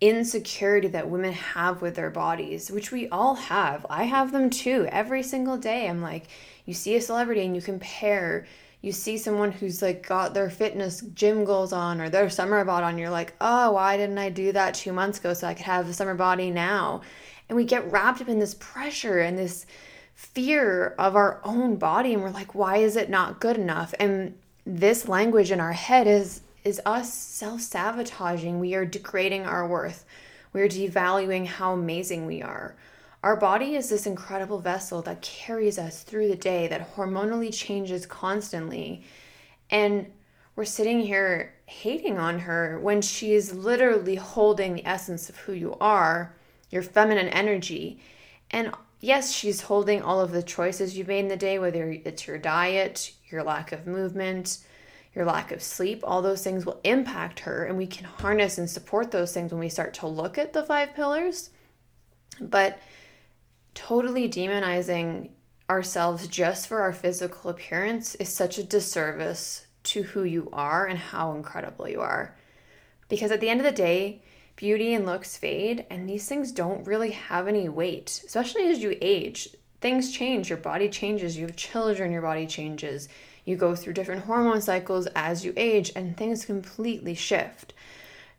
insecurity 0.01 0.89
that 0.89 1.11
women 1.11 1.33
have 1.33 1.83
with 1.83 1.95
their 1.95 2.11
bodies, 2.11 2.71
which 2.71 2.91
we 2.91 3.09
all 3.09 3.35
have. 3.35 3.85
I 3.91 4.05
have 4.05 4.33
them 4.33 4.49
too. 4.49 4.89
Every 4.91 5.23
single 5.23 5.59
day, 5.59 5.89
I'm 5.89 6.01
like, 6.01 6.25
you 6.65 6.73
see 6.73 6.97
a 6.97 7.01
celebrity 7.01 7.45
and 7.45 7.55
you 7.55 7.63
compare. 7.63 8.47
You 8.83 8.93
see 8.93 9.19
someone 9.19 9.53
who's 9.53 9.83
like 9.83 10.07
got 10.07 10.33
their 10.33 10.49
fitness 10.49 11.03
gym 11.15 11.45
goals 11.45 11.73
on 11.73 12.01
or 12.01 12.09
their 12.09 12.31
summer 12.31 12.65
bod 12.65 12.83
on, 12.83 12.97
you're 12.99 13.11
like, 13.11 13.35
oh, 13.41 13.73
why 13.73 13.97
didn't 13.97 14.19
I 14.19 14.31
do 14.31 14.53
that 14.53 14.75
two 14.75 14.93
months 14.93 15.19
ago 15.19 15.35
so 15.35 15.47
I 15.47 15.55
could 15.55 15.67
have 15.67 15.89
a 15.89 15.93
summer 15.93 16.15
body 16.15 16.51
now? 16.51 17.03
And 17.49 17.57
we 17.57 17.65
get 17.65 17.91
wrapped 17.91 18.23
up 18.23 18.29
in 18.29 18.39
this 18.39 18.55
pressure 18.55 19.19
and 19.19 19.39
this 19.39 19.67
fear 20.15 20.95
of 20.99 21.17
our 21.17 21.41
own 21.45 21.77
body, 21.77 22.13
and 22.13 22.23
we're 22.23 22.31
like, 22.31 22.55
why 22.55 22.77
is 22.77 22.95
it 22.95 23.09
not 23.09 23.41
good 23.41 23.57
enough? 23.57 23.95
And 23.99 24.37
this 24.67 25.09
language 25.09 25.51
in 25.51 25.61
our 25.61 25.73
head 25.73 26.07
is 26.07 26.43
is 26.63 26.81
us 26.85 27.13
self 27.13 27.63
sabotaging. 27.63 28.61
We 28.61 28.75
are 28.75 28.85
degrading 28.85 29.47
our 29.47 29.67
worth. 29.67 30.05
We 30.53 30.61
are 30.61 30.69
devaluing 30.69 31.47
how 31.47 31.73
amazing 31.73 32.27
we 32.27 32.43
are. 32.43 32.75
Our 33.23 33.37
body 33.37 33.75
is 33.75 33.91
this 33.91 34.07
incredible 34.07 34.61
vessel 34.61 35.03
that 35.03 35.21
carries 35.21 35.79
us 35.79 36.03
through 36.03 36.29
the 36.29 36.37
day, 36.37 36.69
that 36.69 36.97
hormonally 36.97 37.53
changes 37.53 38.07
constantly. 38.07 39.05
And 39.69 40.11
we're 40.57 40.65
sitting 40.65 41.01
here 41.01 41.55
hating 41.67 42.19
on 42.19 42.39
her 42.41 42.79
when 42.81 43.03
she 43.03 43.35
is 43.35 43.55
literally 43.55 44.15
holding 44.15 44.75
the 44.75 44.87
essence 44.87 45.29
of 45.29 45.37
who 45.37 45.53
you 45.53 45.77
are, 45.81 46.35
your 46.71 46.83
feminine 46.83 47.29
energy. 47.29 48.01
And 48.51 48.73
yes, 49.01 49.33
she's 49.33 49.61
holding 49.61 50.01
all 50.01 50.21
of 50.21 50.33
the 50.33 50.43
choices 50.43 50.97
you 50.97 51.05
made 51.05 51.21
in 51.21 51.29
the 51.29 51.37
day, 51.37 51.59
whether 51.59 51.91
it's 51.91 52.27
your 52.27 52.39
diet, 52.39 53.13
your 53.29 53.43
lack 53.43 53.71
of 53.73 53.87
movement, 53.87 54.59
your 55.15 55.27
lack 55.27 55.53
of 55.53 55.63
sleep, 55.63 56.01
all 56.05 56.23
those 56.23 56.43
things 56.43 56.65
will 56.65 56.81
impact 56.85 57.41
her. 57.41 57.67
And 57.67 57.77
we 57.77 57.87
can 57.87 58.05
harness 58.05 58.57
and 58.57 58.69
support 58.69 59.11
those 59.11 59.33
things 59.33 59.53
when 59.53 59.61
we 59.61 59.69
start 59.69 59.93
to 59.95 60.07
look 60.07 60.39
at 60.39 60.55
the 60.55 60.63
five 60.63 60.95
pillars. 60.95 61.51
But 62.41 62.79
totally 63.75 64.29
demonizing 64.29 65.31
ourselves 65.69 66.27
just 66.29 66.67
for 66.67 66.81
our 66.81 66.93
physical 66.93 67.51
appearance 67.51 68.15
is 68.17 68.29
such 68.29 68.59
a 68.59 68.65
disservice 68.65 69.67
to 69.83 70.03
who 70.03 70.25
you 70.25 70.49
are 70.53 70.87
and 70.87 70.99
how 70.99 71.33
incredible 71.35 71.89
you 71.89 72.01
are. 72.01 72.37
Because 73.09 73.31
at 73.31 73.41
the 73.41 73.49
end 73.49 73.61
of 73.61 73.67
the 73.67 73.73
day, 73.73 74.23
beauty 74.57 74.95
and 74.95 75.07
looks 75.07 75.37
fade, 75.37 75.87
and 75.91 76.09
these 76.09 76.29
things 76.29 76.53
don't 76.53 76.87
really 76.87 77.13
have 77.13 77.49
any 77.49 77.69
weight, 77.69 78.23
especially 78.27 78.67
as 78.69 78.83
you 78.83 78.97
age. 79.01 79.49
Things 79.81 80.13
change, 80.13 80.51
your 80.51 80.59
body 80.59 80.89
changes, 80.89 81.37
you 81.37 81.47
have 81.47 81.57
children, 81.57 82.13
your 82.13 82.23
body 82.23 82.47
changes 82.47 83.09
you 83.45 83.57
go 83.57 83.75
through 83.75 83.95
different 83.95 84.25
hormone 84.25 84.61
cycles 84.61 85.07
as 85.15 85.45
you 85.45 85.53
age, 85.57 85.93
and 85.95 86.17
things 86.17 86.45
completely 86.45 87.15
shift. 87.15 87.73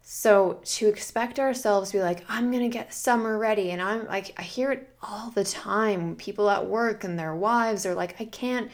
So 0.04 0.60
to 0.64 0.88
expect 0.88 1.40
ourselves 1.40 1.92
to 1.92 1.98
be 1.98 2.04
like, 2.04 2.26
I'm 2.28 2.52
gonna 2.52 2.70
get 2.70 2.94
summer 2.94 3.38
ready, 3.38 3.72
and 3.72 3.82
I'm 3.82 4.08
like, 4.08 4.34
I 4.38 4.42
hear 4.42 4.72
it 4.72 4.94
all 5.02 5.30
the 5.30 5.44
time. 5.44 6.16
People 6.16 6.50
at 6.50 6.68
work 6.68 7.04
and 7.04 7.18
their 7.18 7.36
wives 7.36 7.86
are 7.86 7.96
like, 7.96 8.20
I 8.20 8.26
can't 8.26 8.72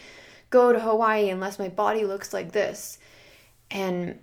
go 0.49 0.71
to 0.71 0.79
Hawaii 0.79 1.29
unless 1.29 1.59
my 1.59 1.69
body 1.69 2.05
looks 2.05 2.33
like 2.33 2.51
this. 2.51 2.97
And 3.69 4.19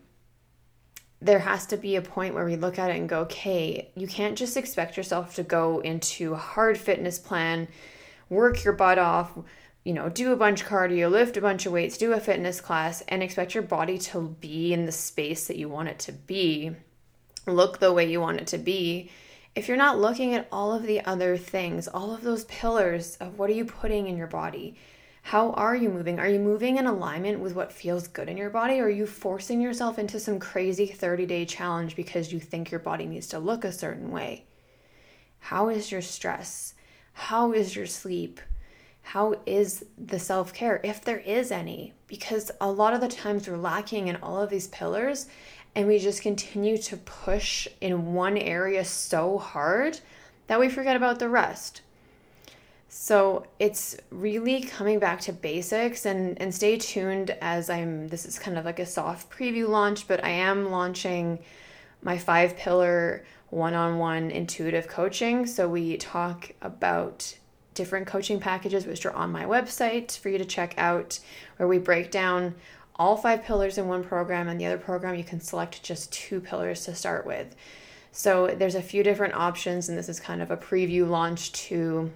there 1.21 1.39
has 1.39 1.67
to 1.67 1.77
be 1.77 1.97
a 1.97 2.03
point 2.03 2.35
where 2.35 2.45
we 2.45 2.57
look 2.57 2.79
at 2.79 2.91
it 2.91 2.97
and 2.97 3.09
go, 3.09 3.21
okay, 3.21 3.91
you 3.95 4.07
can't 4.07 4.37
just 4.37 4.57
expect 4.57 4.97
yourself 4.97 5.35
to 5.37 5.43
go 5.43 5.81
into 5.81 6.35
a 6.35 6.39
hard 6.39 6.77
fitness 6.77 7.19
plan, 7.19 7.69
work 8.29 8.65
your 8.65 8.75
butt 8.75 8.99
off, 8.99 9.39
you 9.85 9.93
know, 9.93 10.09
do 10.09 10.33
a 10.33 10.37
bunch 10.37 10.63
of 10.63 10.69
cardio, 10.69 11.11
lift 11.11 11.37
a 11.37 11.41
bunch 11.41 11.67
of 11.67 11.73
weights, 11.73 11.99
do 11.99 12.13
a 12.13 12.21
fitness 12.21 12.61
class, 12.61 13.03
and 13.09 13.23
expect 13.23 13.55
your 13.55 13.63
body 13.63 13.99
to 13.99 14.37
be 14.41 14.73
in 14.73 14.87
the 14.87 14.93
space 14.93 15.47
that 15.47 15.57
you 15.57 15.69
want 15.69 15.89
it 15.89 15.99
to 15.99 16.13
be, 16.13 16.75
look 17.47 17.79
the 17.79 17.93
way 17.93 18.11
you 18.11 18.21
want 18.21 18.41
it 18.41 18.47
to 18.49 18.59
be. 18.59 19.11
If 19.55 19.69
you're 19.69 19.77
not 19.77 19.99
looking 19.99 20.35
at 20.35 20.49
all 20.51 20.73
of 20.73 20.85
the 20.85 21.01
other 21.05 21.37
things, 21.37 21.87
all 21.87 22.13
of 22.13 22.23
those 22.23 22.45
pillars 22.45 23.17
of 23.21 23.39
what 23.39 23.51
are 23.51 23.55
you 23.55 23.65
putting 23.65 24.09
in 24.09 24.17
your 24.17 24.27
body? 24.27 24.77
How 25.23 25.53
are 25.53 25.77
you 25.77 25.89
moving? 25.89 26.19
Are 26.19 26.29
you 26.29 26.39
moving 26.39 26.77
in 26.77 26.87
alignment 26.87 27.41
with 27.41 27.55
what 27.55 27.73
feels 27.73 28.09
good 28.09 28.29
in 28.29 28.37
your 28.37 28.51
body? 28.51 28.81
Or 28.81 28.85
are 28.85 28.91
you 28.91 29.07
forcing 29.07 29.61
yourself 29.61 29.99
into 29.99 30.21
some 30.21 30.39
crazy 30.39 30.87
30 30.87 31.27
day 31.27 31.45
challenge 31.45 31.97
because 31.97 32.33
you 32.33 32.41
think 32.41 32.71
your 32.71 32.81
body 32.81 33.07
needs 33.07 33.29
to 33.29 33.39
look 33.39 33.65
a 33.65 33.73
certain 33.73 34.11
way? 34.11 34.45
How 35.39 35.69
is 35.69 35.93
your 35.93 36.03
stress? 36.03 36.75
How 37.13 37.53
is 37.53 37.77
your 37.77 37.87
sleep? 37.87 38.41
how 39.05 39.35
is 39.45 39.85
the 39.99 40.19
self 40.19 40.55
care, 40.55 40.81
if 40.83 41.05
there 41.05 41.19
is 41.19 41.53
any? 41.53 41.93
Because 42.09 42.51
a 42.61 42.71
lot 42.71 42.95
of 42.95 43.03
the 43.03 43.09
times 43.09 43.47
we're 43.47 43.59
lacking 43.59 44.09
in 44.09 44.17
all 44.17 44.41
of 44.41 44.49
these 44.49 44.69
pillars 44.69 45.27
and 45.75 45.87
we 45.87 45.99
just 45.99 46.23
continue 46.23 46.79
to 46.79 46.97
push 46.99 47.67
in 47.81 48.15
one 48.15 48.37
area 48.37 48.85
so 48.85 49.39
hard 49.39 50.01
that 50.47 50.61
we 50.61 50.69
forget 50.69 50.97
about 50.97 51.19
the 51.19 51.29
rest. 51.29 51.81
So 52.89 53.47
it's 53.59 53.97
really 54.11 54.63
coming 54.63 55.01
back 55.01 55.21
to 55.23 55.33
basics 55.33 56.07
and, 56.07 56.41
and 56.41 56.55
stay 56.55 56.79
tuned 56.79 57.37
as 57.41 57.69
I'm 57.69 58.07
this 58.07 58.25
is 58.25 58.39
kind 58.39 58.57
of 58.57 58.65
like 58.65 58.79
a 58.79 58.87
soft 58.87 59.31
preview 59.31 59.69
launch, 59.69 60.07
but 60.07 60.23
I 60.23 60.29
am 60.29 60.71
launching 60.71 61.41
my 62.03 62.19
five 62.19 62.57
pillar 62.57 63.25
one 63.51 63.75
on 63.75 63.99
one 63.99 64.31
intuitive 64.31 64.87
coaching. 64.87 65.47
So 65.47 65.69
we 65.69 65.97
talk 65.97 66.53
about 66.63 67.37
different 67.75 68.07
coaching 68.07 68.39
packages, 68.39 68.87
which 68.87 69.05
are 69.05 69.13
on 69.13 69.33
my 69.33 69.45
website 69.45 70.17
for 70.17 70.29
you 70.29 70.39
to 70.39 70.45
check 70.45 70.75
out, 70.79 71.19
where 71.57 71.69
we 71.69 71.79
break 71.79 72.11
down 72.13 72.55
all 72.97 73.17
five 73.17 73.45
pillars 73.45 73.79
in 73.79 73.89
one 73.89 74.05
program, 74.05 74.49
and 74.49 74.61
the 74.61 74.67
other 74.67 74.79
program 74.79 75.15
you 75.15 75.25
can 75.25 75.41
select 75.41 75.83
just 75.83 76.13
two 76.13 76.41
pillars 76.41 76.85
to 76.85 76.95
start 76.95 77.27
with. 77.27 77.55
So 78.13 78.47
there's 78.47 78.77
a 78.77 78.83
few 78.83 79.03
different 79.03 79.35
options, 79.35 79.89
and 79.89 79.99
this 79.99 80.09
is 80.09 80.21
kind 80.21 80.41
of 80.41 80.51
a 80.51 80.57
preview 80.57 81.09
launch 81.09 81.53
to 81.69 82.13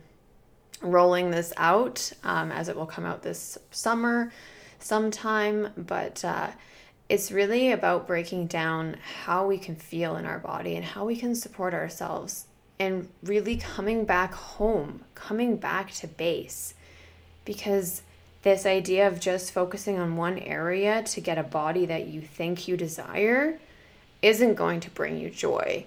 rolling 0.81 1.33
this 1.33 1.53
out 1.57 2.13
um, 2.23 2.53
as 2.53 2.69
it 2.69 2.77
will 2.77 2.87
come 2.87 3.05
out 3.05 3.23
this 3.23 3.59
summer 3.73 4.33
sometime. 4.79 5.73
But 5.77 6.25
uh, 6.25 6.51
it's 7.09 7.33
really 7.33 7.73
about 7.73 8.07
breaking 8.07 8.47
down 8.47 8.97
how 9.25 9.47
we 9.47 9.59
can 9.59 9.75
feel 9.75 10.17
in 10.17 10.25
our 10.25 10.39
body 10.39 10.77
and 10.77 10.85
how 10.85 11.05
we 11.05 11.17
can 11.17 11.35
support 11.35 11.75
ourselves 11.75 12.47
and 12.79 13.09
really 13.25 13.57
coming 13.57 14.05
back 14.05 14.33
home, 14.33 15.05
coming 15.17 15.57
back 15.57 15.91
to 15.95 16.07
base. 16.07 16.75
Because 17.45 18.03
this 18.43 18.65
idea 18.65 19.07
of 19.07 19.21
just 19.21 19.53
focusing 19.53 19.99
on 19.99 20.17
one 20.17 20.39
area 20.39 21.03
to 21.03 21.21
get 21.21 21.39
a 21.39 21.43
body 21.43 21.87
that 21.87 22.07
you 22.07 22.21
think 22.21 22.69
you 22.69 22.77
desire 22.77 23.59
isn't 24.23 24.55
going 24.55 24.81
to 24.81 24.91
bring 24.91 25.19
you 25.19 25.31
joy. 25.31 25.85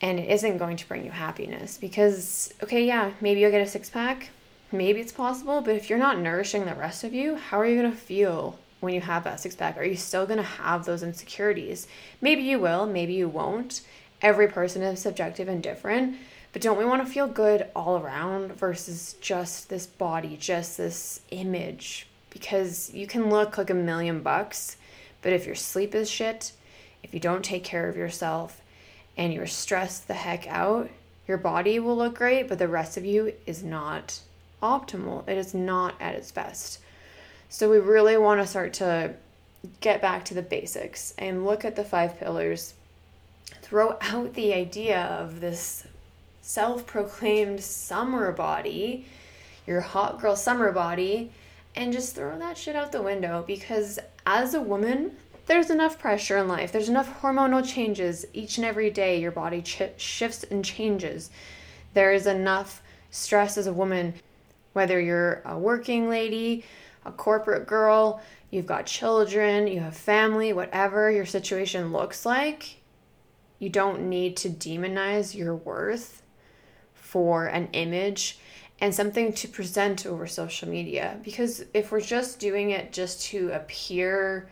And 0.00 0.18
it 0.18 0.30
isn't 0.30 0.58
going 0.58 0.78
to 0.78 0.88
bring 0.88 1.04
you 1.04 1.10
happiness 1.10 1.76
because, 1.76 2.54
okay, 2.62 2.84
yeah, 2.84 3.12
maybe 3.20 3.40
you'll 3.40 3.50
get 3.50 3.60
a 3.60 3.66
six 3.66 3.90
pack. 3.90 4.30
Maybe 4.72 5.00
it's 5.00 5.12
possible, 5.12 5.60
but 5.60 5.76
if 5.76 5.90
you're 5.90 5.98
not 5.98 6.18
nourishing 6.18 6.64
the 6.64 6.74
rest 6.74 7.04
of 7.04 7.12
you, 7.12 7.36
how 7.36 7.60
are 7.60 7.66
you 7.66 7.80
going 7.80 7.90
to 7.90 7.96
feel 7.96 8.58
when 8.78 8.94
you 8.94 9.00
have 9.00 9.24
that 9.24 9.40
six 9.40 9.54
pack? 9.54 9.76
Are 9.76 9.84
you 9.84 9.96
still 9.96 10.26
going 10.26 10.38
to 10.38 10.42
have 10.42 10.84
those 10.84 11.02
insecurities? 11.02 11.86
Maybe 12.20 12.42
you 12.42 12.58
will, 12.58 12.86
maybe 12.86 13.12
you 13.12 13.28
won't 13.28 13.82
every 14.22 14.48
person 14.48 14.82
is 14.82 15.00
subjective 15.00 15.48
and 15.48 15.62
different. 15.62 16.16
But 16.52 16.62
don't 16.62 16.78
we 16.78 16.84
want 16.84 17.06
to 17.06 17.12
feel 17.12 17.28
good 17.28 17.68
all 17.76 17.98
around 17.98 18.52
versus 18.52 19.14
just 19.20 19.68
this 19.68 19.86
body, 19.86 20.36
just 20.36 20.76
this 20.76 21.20
image? 21.30 22.06
Because 22.30 22.92
you 22.92 23.06
can 23.06 23.30
look 23.30 23.56
like 23.56 23.70
a 23.70 23.74
million 23.74 24.20
bucks, 24.20 24.76
but 25.22 25.32
if 25.32 25.46
your 25.46 25.54
sleep 25.54 25.94
is 25.94 26.10
shit, 26.10 26.52
if 27.02 27.14
you 27.14 27.20
don't 27.20 27.44
take 27.44 27.64
care 27.64 27.88
of 27.88 27.96
yourself, 27.96 28.62
and 29.16 29.32
you're 29.32 29.46
stressed 29.46 30.08
the 30.08 30.14
heck 30.14 30.46
out, 30.48 30.88
your 31.28 31.38
body 31.38 31.78
will 31.78 31.96
look 31.96 32.16
great, 32.16 32.48
but 32.48 32.58
the 32.58 32.68
rest 32.68 32.96
of 32.96 33.04
you 33.04 33.32
is 33.46 33.62
not 33.62 34.20
optimal. 34.62 35.28
It 35.28 35.38
is 35.38 35.54
not 35.54 35.94
at 36.00 36.14
its 36.14 36.32
best. 36.32 36.80
So 37.48 37.70
we 37.70 37.78
really 37.78 38.16
want 38.16 38.40
to 38.40 38.46
start 38.46 38.72
to 38.74 39.14
get 39.80 40.00
back 40.00 40.24
to 40.26 40.34
the 40.34 40.42
basics 40.42 41.14
and 41.18 41.44
look 41.44 41.64
at 41.64 41.76
the 41.76 41.84
five 41.84 42.18
pillars 42.18 42.74
throw 43.62 43.96
out 44.00 44.34
the 44.34 44.54
idea 44.54 45.02
of 45.02 45.40
this 45.40 45.86
self 46.42 46.86
proclaimed 46.86 47.60
summer 47.60 48.32
body, 48.32 49.06
your 49.66 49.80
hot 49.80 50.20
girl 50.20 50.36
summer 50.36 50.72
body, 50.72 51.30
and 51.74 51.92
just 51.92 52.14
throw 52.14 52.38
that 52.38 52.58
shit 52.58 52.76
out 52.76 52.92
the 52.92 53.02
window 53.02 53.44
because 53.46 53.98
as 54.26 54.54
a 54.54 54.60
woman, 54.60 55.16
there's 55.46 55.70
enough 55.70 55.98
pressure 55.98 56.38
in 56.38 56.48
life. 56.48 56.72
There's 56.72 56.88
enough 56.88 57.20
hormonal 57.20 57.66
changes 57.66 58.24
each 58.32 58.56
and 58.58 58.64
every 58.64 58.90
day. 58.90 59.20
Your 59.20 59.32
body 59.32 59.62
ch- 59.62 59.82
shifts 59.96 60.44
and 60.44 60.64
changes. 60.64 61.30
There 61.94 62.12
is 62.12 62.26
enough 62.26 62.82
stress 63.10 63.58
as 63.58 63.66
a 63.66 63.72
woman, 63.72 64.14
whether 64.72 65.00
you're 65.00 65.42
a 65.44 65.58
working 65.58 66.08
lady, 66.08 66.64
a 67.04 67.10
corporate 67.10 67.66
girl, 67.66 68.22
you've 68.50 68.66
got 68.66 68.86
children, 68.86 69.66
you 69.66 69.80
have 69.80 69.96
family, 69.96 70.52
whatever 70.52 71.10
your 71.10 71.26
situation 71.26 71.92
looks 71.92 72.24
like, 72.24 72.76
you 73.58 73.68
don't 73.68 74.08
need 74.08 74.36
to 74.38 74.48
demonize 74.48 75.34
your 75.34 75.54
worth 75.54 76.22
for 77.10 77.46
an 77.46 77.68
image 77.72 78.38
and 78.80 78.94
something 78.94 79.32
to 79.32 79.48
present 79.48 80.06
over 80.06 80.28
social 80.28 80.68
media. 80.68 81.18
Because 81.24 81.64
if 81.74 81.90
we're 81.90 82.00
just 82.00 82.38
doing 82.38 82.70
it 82.70 82.92
just 82.92 83.22
to 83.24 83.50
appear 83.50 84.48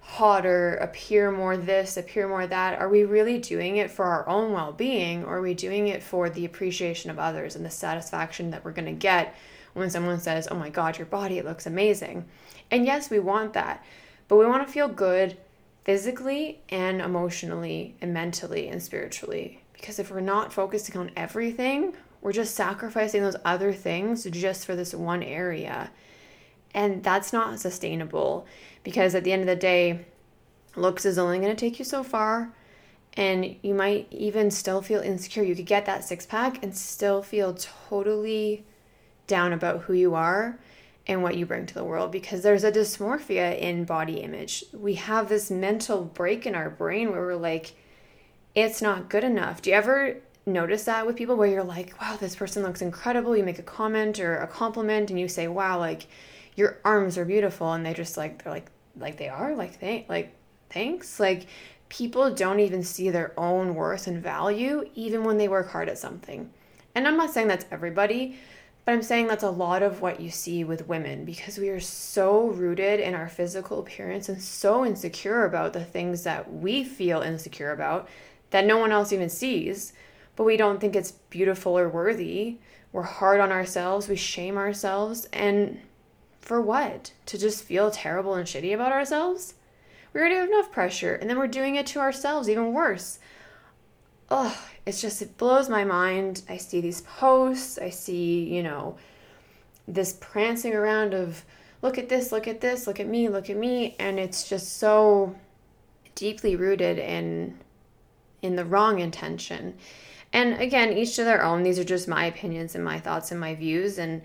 hotter, 0.00 0.76
appear 0.76 1.32
more 1.32 1.56
this, 1.56 1.96
appear 1.96 2.28
more 2.28 2.46
that? 2.46 2.78
Are 2.78 2.88
we 2.88 3.04
really 3.04 3.38
doing 3.38 3.76
it 3.78 3.90
for 3.90 4.04
our 4.04 4.28
own 4.28 4.52
well 4.52 4.72
being 4.72 5.24
or 5.24 5.38
are 5.38 5.42
we 5.42 5.54
doing 5.54 5.88
it 5.88 6.02
for 6.02 6.30
the 6.30 6.44
appreciation 6.44 7.10
of 7.10 7.18
others 7.18 7.56
and 7.56 7.66
the 7.66 7.70
satisfaction 7.70 8.50
that 8.50 8.64
we're 8.64 8.72
going 8.72 8.86
to 8.86 8.92
get 8.92 9.34
when 9.74 9.90
someone 9.90 10.20
says, 10.20 10.46
Oh 10.50 10.56
my 10.56 10.70
God, 10.70 10.96
your 10.96 11.06
body, 11.06 11.38
it 11.38 11.44
looks 11.44 11.66
amazing? 11.66 12.24
And 12.70 12.86
yes, 12.86 13.10
we 13.10 13.18
want 13.18 13.52
that, 13.54 13.84
but 14.28 14.36
we 14.36 14.46
want 14.46 14.64
to 14.64 14.72
feel 14.72 14.88
good 14.88 15.36
physically 15.84 16.60
and 16.68 17.00
emotionally 17.00 17.96
and 18.00 18.14
mentally 18.14 18.68
and 18.68 18.80
spiritually. 18.80 19.60
Because 19.80 19.98
if 19.98 20.10
we're 20.10 20.20
not 20.20 20.52
focusing 20.52 20.96
on 20.98 21.10
everything, 21.16 21.94
we're 22.20 22.32
just 22.32 22.54
sacrificing 22.54 23.22
those 23.22 23.36
other 23.44 23.72
things 23.72 24.24
just 24.24 24.66
for 24.66 24.76
this 24.76 24.92
one 24.92 25.22
area. 25.22 25.90
And 26.74 27.02
that's 27.02 27.32
not 27.32 27.58
sustainable 27.58 28.46
because 28.84 29.14
at 29.14 29.24
the 29.24 29.32
end 29.32 29.42
of 29.42 29.48
the 29.48 29.56
day, 29.56 30.04
looks 30.76 31.04
is 31.04 31.18
only 31.18 31.38
going 31.38 31.54
to 31.54 31.58
take 31.58 31.78
you 31.78 31.84
so 31.84 32.02
far. 32.02 32.52
And 33.14 33.56
you 33.62 33.74
might 33.74 34.06
even 34.10 34.50
still 34.50 34.82
feel 34.82 35.00
insecure. 35.00 35.42
You 35.42 35.56
could 35.56 35.66
get 35.66 35.86
that 35.86 36.04
six 36.04 36.26
pack 36.26 36.62
and 36.62 36.76
still 36.76 37.22
feel 37.22 37.54
totally 37.88 38.64
down 39.26 39.52
about 39.52 39.82
who 39.82 39.94
you 39.94 40.14
are 40.14 40.58
and 41.06 41.22
what 41.22 41.36
you 41.36 41.46
bring 41.46 41.66
to 41.66 41.74
the 41.74 41.82
world 41.82 42.12
because 42.12 42.42
there's 42.42 42.62
a 42.62 42.70
dysmorphia 42.70 43.58
in 43.58 43.84
body 43.84 44.20
image. 44.20 44.64
We 44.72 44.94
have 44.94 45.28
this 45.28 45.50
mental 45.50 46.04
break 46.04 46.46
in 46.46 46.54
our 46.54 46.70
brain 46.70 47.10
where 47.10 47.22
we're 47.22 47.34
like, 47.34 47.74
it's 48.54 48.82
not 48.82 49.08
good 49.08 49.24
enough. 49.24 49.62
Do 49.62 49.70
you 49.70 49.76
ever 49.76 50.16
notice 50.46 50.84
that 50.84 51.06
with 51.06 51.16
people 51.16 51.36
where 51.36 51.48
you're 51.48 51.64
like, 51.64 52.00
wow, 52.00 52.16
this 52.16 52.36
person 52.36 52.62
looks 52.62 52.82
incredible? 52.82 53.36
You 53.36 53.44
make 53.44 53.58
a 53.58 53.64
comment 53.64 54.18
or 54.20 54.38
a 54.38 54.46
compliment 54.46 55.10
and 55.10 55.20
you 55.20 55.28
say, 55.28 55.48
wow, 55.48 55.78
like 55.78 56.06
your 56.56 56.78
arms 56.84 57.16
are 57.16 57.24
beautiful. 57.24 57.72
And 57.72 57.84
they 57.84 57.94
just 57.94 58.16
like, 58.16 58.42
they're 58.42 58.52
like, 58.52 58.70
like 58.98 59.16
they 59.16 59.28
are, 59.28 59.54
like, 59.54 59.78
thank, 59.78 60.08
like, 60.08 60.34
thanks. 60.68 61.20
Like 61.20 61.46
people 61.88 62.32
don't 62.34 62.60
even 62.60 62.82
see 62.82 63.10
their 63.10 63.38
own 63.38 63.74
worth 63.74 64.06
and 64.06 64.22
value 64.22 64.88
even 64.94 65.24
when 65.24 65.38
they 65.38 65.48
work 65.48 65.70
hard 65.70 65.88
at 65.88 65.98
something. 65.98 66.50
And 66.94 67.06
I'm 67.06 67.16
not 67.16 67.30
saying 67.30 67.48
that's 67.48 67.66
everybody, 67.70 68.38
but 68.84 68.92
I'm 68.92 69.02
saying 69.02 69.28
that's 69.28 69.44
a 69.44 69.50
lot 69.50 69.82
of 69.82 70.00
what 70.00 70.20
you 70.20 70.30
see 70.30 70.64
with 70.64 70.88
women 70.88 71.24
because 71.24 71.58
we 71.58 71.68
are 71.68 71.80
so 71.80 72.48
rooted 72.48 72.98
in 72.98 73.14
our 73.14 73.28
physical 73.28 73.78
appearance 73.78 74.28
and 74.28 74.42
so 74.42 74.84
insecure 74.84 75.44
about 75.44 75.72
the 75.72 75.84
things 75.84 76.24
that 76.24 76.52
we 76.52 76.82
feel 76.82 77.20
insecure 77.20 77.72
about 77.72 78.08
that 78.50 78.66
no 78.66 78.78
one 78.78 78.92
else 78.92 79.12
even 79.12 79.28
sees, 79.28 79.92
but 80.36 80.44
we 80.44 80.56
don't 80.56 80.80
think 80.80 80.96
it's 80.96 81.12
beautiful 81.12 81.78
or 81.78 81.88
worthy. 81.88 82.58
We're 82.92 83.02
hard 83.02 83.40
on 83.40 83.52
ourselves, 83.52 84.08
we 84.08 84.16
shame 84.16 84.56
ourselves, 84.56 85.26
and 85.32 85.80
for 86.40 86.60
what? 86.60 87.12
To 87.26 87.38
just 87.38 87.64
feel 87.64 87.90
terrible 87.90 88.34
and 88.34 88.46
shitty 88.46 88.74
about 88.74 88.92
ourselves? 88.92 89.54
We 90.12 90.20
already 90.20 90.36
have 90.36 90.48
enough 90.48 90.72
pressure, 90.72 91.14
and 91.14 91.30
then 91.30 91.38
we're 91.38 91.46
doing 91.46 91.76
it 91.76 91.86
to 91.88 92.00
ourselves 92.00 92.48
even 92.48 92.72
worse. 92.72 93.20
Ugh, 94.30 94.56
it's 94.86 95.00
just 95.00 95.22
it 95.22 95.38
blows 95.38 95.68
my 95.68 95.84
mind. 95.84 96.42
I 96.48 96.56
see 96.56 96.80
these 96.80 97.02
posts, 97.02 97.78
I 97.78 97.90
see, 97.90 98.44
you 98.44 98.62
know, 98.62 98.96
this 99.86 100.16
prancing 100.20 100.74
around 100.74 101.14
of 101.14 101.44
look 101.82 101.98
at 101.98 102.08
this, 102.08 102.32
look 102.32 102.48
at 102.48 102.60
this, 102.60 102.86
look 102.86 103.00
at 103.00 103.06
me, 103.06 103.28
look 103.28 103.50
at 103.50 103.56
me, 103.56 103.96
and 103.98 104.18
it's 104.18 104.48
just 104.48 104.78
so 104.78 105.36
deeply 106.14 106.56
rooted 106.56 106.98
in 106.98 107.58
in 108.42 108.56
the 108.56 108.64
wrong 108.64 108.98
intention. 108.98 109.74
And 110.32 110.60
again, 110.60 110.96
each 110.96 111.16
to 111.16 111.24
their 111.24 111.44
own. 111.44 111.62
These 111.62 111.78
are 111.78 111.84
just 111.84 112.08
my 112.08 112.26
opinions 112.26 112.74
and 112.74 112.84
my 112.84 113.00
thoughts 113.00 113.30
and 113.30 113.40
my 113.40 113.54
views 113.54 113.98
and 113.98 114.22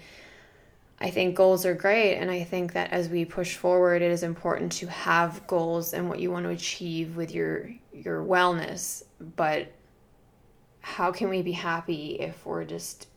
I 0.99 1.09
think 1.09 1.35
goals 1.35 1.65
are 1.65 1.73
great 1.73 2.15
and 2.15 2.31
I 2.31 2.43
think 2.43 2.73
that 2.73 2.91
as 2.91 3.09
we 3.09 3.25
push 3.25 3.55
forward 3.55 4.01
it 4.01 4.11
is 4.11 4.23
important 4.23 4.71
to 4.73 4.87
have 4.87 5.45
goals 5.45 5.93
and 5.93 6.07
what 6.07 6.19
you 6.19 6.31
want 6.31 6.45
to 6.45 6.51
achieve 6.51 7.17
with 7.17 7.33
your 7.33 7.69
your 7.91 8.23
wellness, 8.23 9.03
but 9.35 9.71
how 10.79 11.11
can 11.11 11.29
we 11.29 11.41
be 11.41 11.51
happy 11.51 12.17
if 12.19 12.45
we're 12.45 12.63
just 12.63 13.07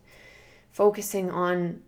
focusing 0.73 1.31
on 1.31 1.83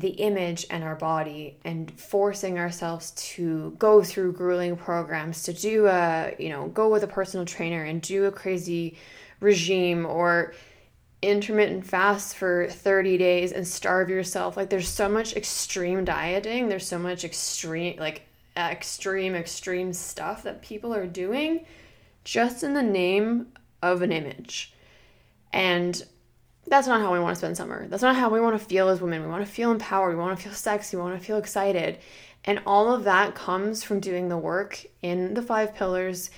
the 0.00 0.10
image 0.10 0.66
and 0.70 0.84
our 0.84 0.94
body 0.94 1.58
and 1.64 1.90
forcing 1.98 2.58
ourselves 2.58 3.12
to 3.12 3.74
go 3.78 4.02
through 4.02 4.32
grueling 4.32 4.76
programs 4.76 5.42
to 5.44 5.52
do 5.52 5.86
a 5.86 6.34
you 6.38 6.50
know 6.50 6.68
go 6.68 6.88
with 6.88 7.02
a 7.02 7.06
personal 7.06 7.46
trainer 7.46 7.82
and 7.82 8.02
do 8.02 8.26
a 8.26 8.32
crazy 8.32 8.96
regime 9.40 10.04
or 10.04 10.54
intermittent 11.22 11.84
fast 11.84 12.36
for 12.36 12.68
30 12.68 13.18
days 13.18 13.52
and 13.52 13.66
starve 13.66 14.10
yourself. 14.10 14.56
Like 14.56 14.70
there's 14.70 14.88
so 14.88 15.08
much 15.08 15.34
extreme 15.34 16.04
dieting. 16.04 16.68
There's 16.68 16.86
so 16.86 16.98
much 16.98 17.24
extreme 17.24 17.98
like 17.98 18.22
extreme 18.56 19.34
extreme 19.34 19.92
stuff 19.92 20.42
that 20.44 20.62
people 20.62 20.94
are 20.94 21.06
doing 21.06 21.66
just 22.24 22.62
in 22.62 22.74
the 22.74 22.82
name 22.82 23.48
of 23.82 24.02
an 24.02 24.12
image. 24.12 24.72
And 25.52 26.02
that's 26.66 26.86
not 26.86 27.00
how 27.00 27.12
we 27.12 27.20
want 27.20 27.34
to 27.34 27.38
spend 27.38 27.56
summer. 27.56 27.86
That's 27.88 28.02
not 28.02 28.16
how 28.16 28.28
we 28.28 28.40
want 28.40 28.58
to 28.58 28.64
feel 28.64 28.88
as 28.88 29.00
women. 29.00 29.22
We 29.22 29.28
want 29.28 29.44
to 29.44 29.50
feel 29.50 29.70
empowered. 29.70 30.16
We 30.16 30.20
want 30.20 30.36
to 30.38 30.44
feel 30.44 30.52
sexy. 30.52 30.96
We 30.96 31.02
want 31.02 31.18
to 31.18 31.24
feel 31.24 31.36
excited. 31.36 31.98
And 32.44 32.60
all 32.66 32.92
of 32.92 33.04
that 33.04 33.34
comes 33.34 33.82
from 33.82 34.00
doing 34.00 34.28
the 34.28 34.38
work 34.38 34.84
in 35.02 35.34
the 35.34 35.42
five 35.42 35.74
pillars, 35.74 36.30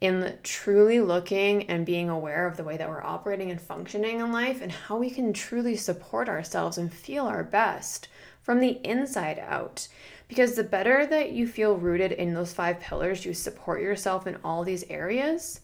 in 0.00 0.38
truly 0.42 1.00
looking 1.00 1.68
and 1.70 1.86
being 1.86 2.10
aware 2.10 2.46
of 2.46 2.56
the 2.56 2.64
way 2.64 2.76
that 2.76 2.88
we're 2.88 3.02
operating 3.02 3.50
and 3.50 3.60
functioning 3.60 4.20
in 4.20 4.32
life 4.32 4.60
and 4.60 4.70
how 4.70 4.98
we 4.98 5.08
can 5.08 5.32
truly 5.32 5.76
support 5.76 6.28
ourselves 6.28 6.76
and 6.76 6.92
feel 6.92 7.24
our 7.26 7.42
best 7.42 8.08
from 8.42 8.60
the 8.60 8.80
inside 8.84 9.38
out. 9.38 9.88
Because 10.28 10.54
the 10.54 10.64
better 10.64 11.06
that 11.06 11.32
you 11.32 11.46
feel 11.46 11.76
rooted 11.76 12.12
in 12.12 12.34
those 12.34 12.52
five 12.52 12.80
pillars, 12.80 13.24
you 13.24 13.32
support 13.32 13.80
yourself 13.80 14.26
in 14.26 14.36
all 14.44 14.64
these 14.64 14.84
areas, 14.90 15.60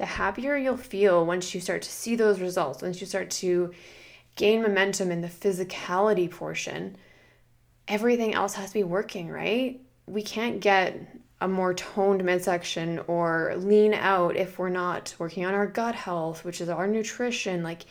the 0.00 0.06
happier 0.06 0.56
you'll 0.56 0.78
feel 0.78 1.26
once 1.26 1.54
you 1.54 1.60
start 1.60 1.82
to 1.82 1.90
see 1.90 2.16
those 2.16 2.40
results, 2.40 2.80
once 2.80 3.02
you 3.02 3.06
start 3.06 3.30
to 3.30 3.70
gain 4.34 4.62
momentum 4.62 5.10
in 5.10 5.20
the 5.20 5.28
physicality 5.28 6.30
portion. 6.30 6.96
Everything 7.86 8.32
else 8.32 8.54
has 8.54 8.70
to 8.70 8.74
be 8.74 8.82
working, 8.82 9.28
right? 9.28 9.78
We 10.06 10.22
can't 10.22 10.60
get 10.60 10.98
a 11.42 11.46
more 11.46 11.74
toned 11.74 12.24
midsection 12.24 13.00
or 13.08 13.52
lean 13.58 13.92
out 13.92 14.36
if 14.36 14.58
we're 14.58 14.70
not 14.70 15.14
working 15.18 15.44
on 15.44 15.52
our 15.52 15.66
gut 15.66 15.94
health, 15.94 16.46
which 16.46 16.62
is 16.62 16.70
our 16.70 16.86
nutrition. 16.86 17.62
Like 17.62 17.84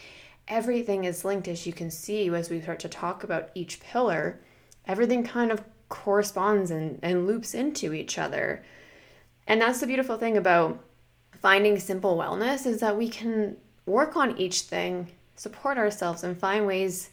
everything 0.47 1.03
is 1.03 1.23
linked, 1.23 1.47
as 1.47 1.67
you 1.67 1.73
can 1.73 1.91
see, 1.91 2.27
as 2.29 2.49
we 2.49 2.59
start 2.59 2.79
to 2.79 2.89
talk 2.89 3.23
about 3.23 3.49
each 3.53 3.81
pillar. 3.81 4.39
Everything 4.87 5.23
kind 5.23 5.51
of 5.51 5.63
corresponds 5.89 6.71
and, 6.71 6.97
and 7.03 7.27
loops 7.27 7.53
into 7.53 7.93
each 7.93 8.17
other. 8.17 8.63
And 9.45 9.61
that's 9.61 9.79
the 9.79 9.85
beautiful 9.85 10.17
thing 10.17 10.37
about 10.37 10.83
finding 11.41 11.80
simple 11.80 12.17
wellness 12.17 12.65
is 12.65 12.80
that 12.82 12.97
we 12.97 13.10
can 13.10 13.58
work 13.86 14.15
on 14.15 14.38
each 14.38 14.62
thing, 14.62 15.08
support 15.36 15.78
ourselves, 15.78 16.23
and 16.23 16.38
find 16.38 16.67
ways 16.67 17.10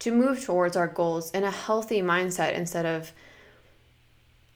to 0.00 0.12
move 0.12 0.44
towards 0.44 0.76
our 0.76 0.88
goals 0.88 1.30
in 1.30 1.44
a 1.44 1.50
healthy 1.50 2.02
mindset 2.02 2.54
instead 2.54 2.86
of 2.86 3.12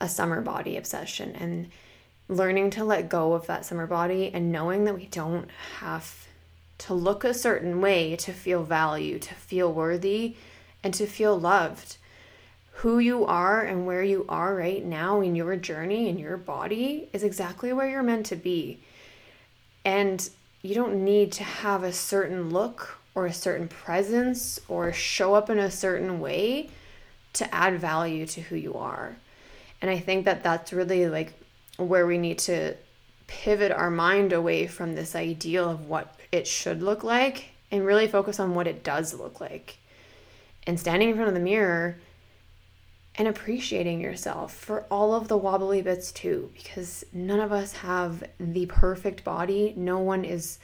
a 0.01 0.09
summer 0.09 0.41
body 0.41 0.77
obsession 0.77 1.35
and 1.37 1.69
learning 2.29 2.71
to 2.71 2.85
let 2.85 3.09
go 3.09 3.33
of 3.33 3.47
that 3.47 3.65
summer 3.65 3.87
body 3.87 4.31
and 4.33 4.53
knowing 4.53 4.85
that 4.85 4.95
we 4.95 5.07
don't 5.07 5.49
have 5.81 6.29
to 6.77 6.95
look 6.95 7.25
a 7.25 7.35
certain 7.35 7.81
way 7.81 8.15
to 8.15 8.33
feel 8.33 8.63
value, 8.63 9.19
to 9.19 9.35
feel 9.35 9.73
worthy, 9.73 10.37
and 10.85 10.95
to 10.95 11.07
feel 11.07 11.39
loved. 11.39 11.97
Who 12.73 13.01
you 13.01 13.27
are 13.27 13.63
and 13.63 13.87
where 13.87 14.05
you 14.05 14.25
are 14.29 14.55
right 14.55 14.85
now 14.85 15.21
in 15.21 15.35
your 15.35 15.57
journey 15.57 16.09
in 16.09 16.19
your 16.19 16.37
body 16.37 17.09
is 17.13 17.25
exactly 17.25 17.73
where 17.73 17.89
you're 17.89 18.05
meant 18.05 18.27
to 18.27 18.37
be. 18.37 18.81
And 19.89 20.29
you 20.61 20.75
don't 20.75 21.03
need 21.03 21.33
to 21.33 21.45
have 21.45 21.83
a 21.83 21.95
certain 21.95 22.51
look 22.51 22.99
or 23.15 23.25
a 23.25 23.33
certain 23.33 23.69
presence 23.69 24.61
or 24.69 24.93
show 24.93 25.33
up 25.33 25.49
in 25.49 25.59
a 25.59 25.71
certain 25.71 26.21
way 26.21 26.69
to 27.33 27.55
add 27.55 27.81
value 27.81 28.27
to 28.27 28.43
who 28.43 28.55
you 28.55 28.75
are. 28.75 29.17
And 29.81 29.91
I 29.91 29.99
think 29.99 30.27
that 30.27 30.43
that's 30.43 30.75
really 30.75 31.09
like 31.09 31.33
where 31.79 32.07
we 32.07 32.19
need 32.19 32.39
to 32.41 32.75
pivot 33.29 33.73
our 33.73 33.89
mind 33.91 34.35
away 34.35 34.67
from 34.67 34.95
this 34.95 35.17
ideal 35.17 35.71
of 35.71 35.87
what 35.87 36.15
it 36.33 36.47
should 36.47 36.83
look 36.83 37.03
like 37.03 37.47
and 37.71 37.87
really 37.87 38.09
focus 38.09 38.39
on 38.39 38.55
what 38.55 38.67
it 38.67 38.85
does 38.85 39.15
look 39.15 39.41
like. 39.41 39.79
And 40.67 40.79
standing 40.79 41.09
in 41.09 41.15
front 41.15 41.29
of 41.29 41.35
the 41.35 41.41
mirror 41.41 41.97
and 43.19 43.27
appreciating 43.27 44.01
yourself 44.01 44.55
for 44.55 44.87
all 44.91 45.13
of 45.13 45.27
the 45.27 45.37
wobbly 45.37 45.83
bits 45.83 46.13
too, 46.13 46.51
because 46.55 47.05
none 47.13 47.41
of 47.41 47.51
us 47.51 47.73
have 47.73 48.23
the 48.39 48.65
perfect 48.67 49.25
body. 49.25 49.75
No 49.77 49.99
one 49.99 50.25
is 50.25 50.61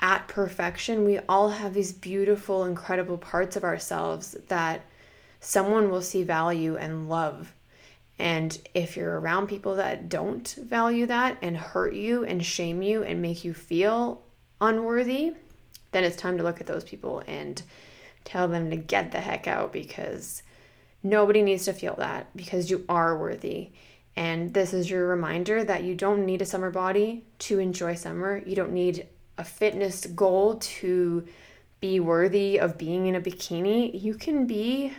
at 0.00 0.26
perfection. 0.26 1.04
We 1.04 1.20
all 1.28 1.50
have 1.50 1.72
these 1.72 1.92
beautiful, 1.92 2.64
incredible 2.64 3.16
parts 3.16 3.54
of 3.54 3.62
ourselves 3.62 4.36
that 4.48 4.82
someone 5.38 5.88
will 5.88 6.02
see 6.02 6.24
value 6.24 6.76
and 6.76 7.08
love. 7.08 7.54
And 8.18 8.58
if 8.74 8.96
you're 8.96 9.20
around 9.20 9.46
people 9.46 9.76
that 9.76 10.08
don't 10.08 10.48
value 10.60 11.06
that 11.06 11.38
and 11.42 11.56
hurt 11.56 11.94
you 11.94 12.24
and 12.24 12.44
shame 12.44 12.82
you 12.82 13.04
and 13.04 13.22
make 13.22 13.44
you 13.44 13.54
feel 13.54 14.22
unworthy, 14.60 15.34
then 15.92 16.02
it's 16.02 16.16
time 16.16 16.38
to 16.38 16.42
look 16.42 16.60
at 16.60 16.66
those 16.66 16.84
people 16.84 17.22
and 17.28 17.62
tell 18.24 18.48
them 18.48 18.70
to 18.70 18.76
get 18.76 19.12
the 19.12 19.20
heck 19.20 19.46
out 19.46 19.72
because 19.72 20.42
Nobody 21.04 21.42
needs 21.42 21.66
to 21.66 21.74
feel 21.74 21.94
that 21.98 22.34
because 22.34 22.70
you 22.70 22.84
are 22.88 23.16
worthy. 23.16 23.70
And 24.16 24.54
this 24.54 24.72
is 24.72 24.88
your 24.88 25.06
reminder 25.06 25.62
that 25.62 25.84
you 25.84 25.94
don't 25.94 26.24
need 26.24 26.40
a 26.40 26.46
summer 26.46 26.70
body 26.70 27.24
to 27.40 27.58
enjoy 27.58 27.94
summer. 27.94 28.42
You 28.46 28.56
don't 28.56 28.72
need 28.72 29.06
a 29.36 29.44
fitness 29.44 30.06
goal 30.06 30.56
to 30.56 31.26
be 31.80 32.00
worthy 32.00 32.58
of 32.58 32.78
being 32.78 33.06
in 33.06 33.16
a 33.16 33.20
bikini. 33.20 34.02
You 34.02 34.14
can 34.14 34.46
be 34.46 34.94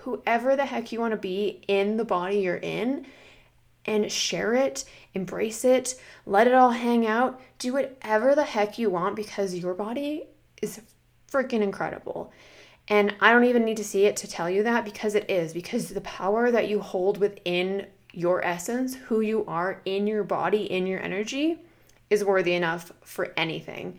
whoever 0.00 0.56
the 0.56 0.64
heck 0.64 0.90
you 0.90 1.00
want 1.00 1.12
to 1.12 1.18
be 1.18 1.62
in 1.68 1.98
the 1.98 2.04
body 2.04 2.38
you're 2.38 2.56
in 2.56 3.04
and 3.84 4.10
share 4.10 4.54
it, 4.54 4.84
embrace 5.12 5.64
it, 5.64 6.00
let 6.24 6.46
it 6.46 6.54
all 6.54 6.70
hang 6.70 7.06
out, 7.06 7.40
do 7.58 7.74
whatever 7.74 8.34
the 8.34 8.44
heck 8.44 8.78
you 8.78 8.88
want 8.88 9.16
because 9.16 9.54
your 9.54 9.74
body 9.74 10.24
is 10.62 10.80
freaking 11.30 11.62
incredible. 11.62 12.32
And 12.92 13.14
I 13.22 13.32
don't 13.32 13.44
even 13.44 13.64
need 13.64 13.78
to 13.78 13.84
see 13.84 14.04
it 14.04 14.16
to 14.16 14.28
tell 14.28 14.50
you 14.50 14.64
that 14.64 14.84
because 14.84 15.14
it 15.14 15.30
is, 15.30 15.54
because 15.54 15.88
the 15.88 16.02
power 16.02 16.50
that 16.50 16.68
you 16.68 16.78
hold 16.78 17.16
within 17.16 17.86
your 18.12 18.44
essence, 18.44 18.94
who 18.94 19.22
you 19.22 19.46
are 19.46 19.80
in 19.86 20.06
your 20.06 20.22
body, 20.24 20.70
in 20.70 20.86
your 20.86 21.00
energy, 21.00 21.58
is 22.10 22.22
worthy 22.22 22.52
enough 22.52 22.92
for 23.02 23.32
anything. 23.34 23.98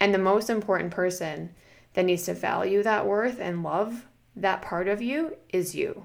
And 0.00 0.12
the 0.12 0.18
most 0.18 0.50
important 0.50 0.90
person 0.90 1.54
that 1.92 2.06
needs 2.06 2.24
to 2.24 2.34
value 2.34 2.82
that 2.82 3.06
worth 3.06 3.38
and 3.38 3.62
love 3.62 4.04
that 4.34 4.62
part 4.62 4.88
of 4.88 5.00
you 5.00 5.36
is 5.50 5.76
you. 5.76 6.04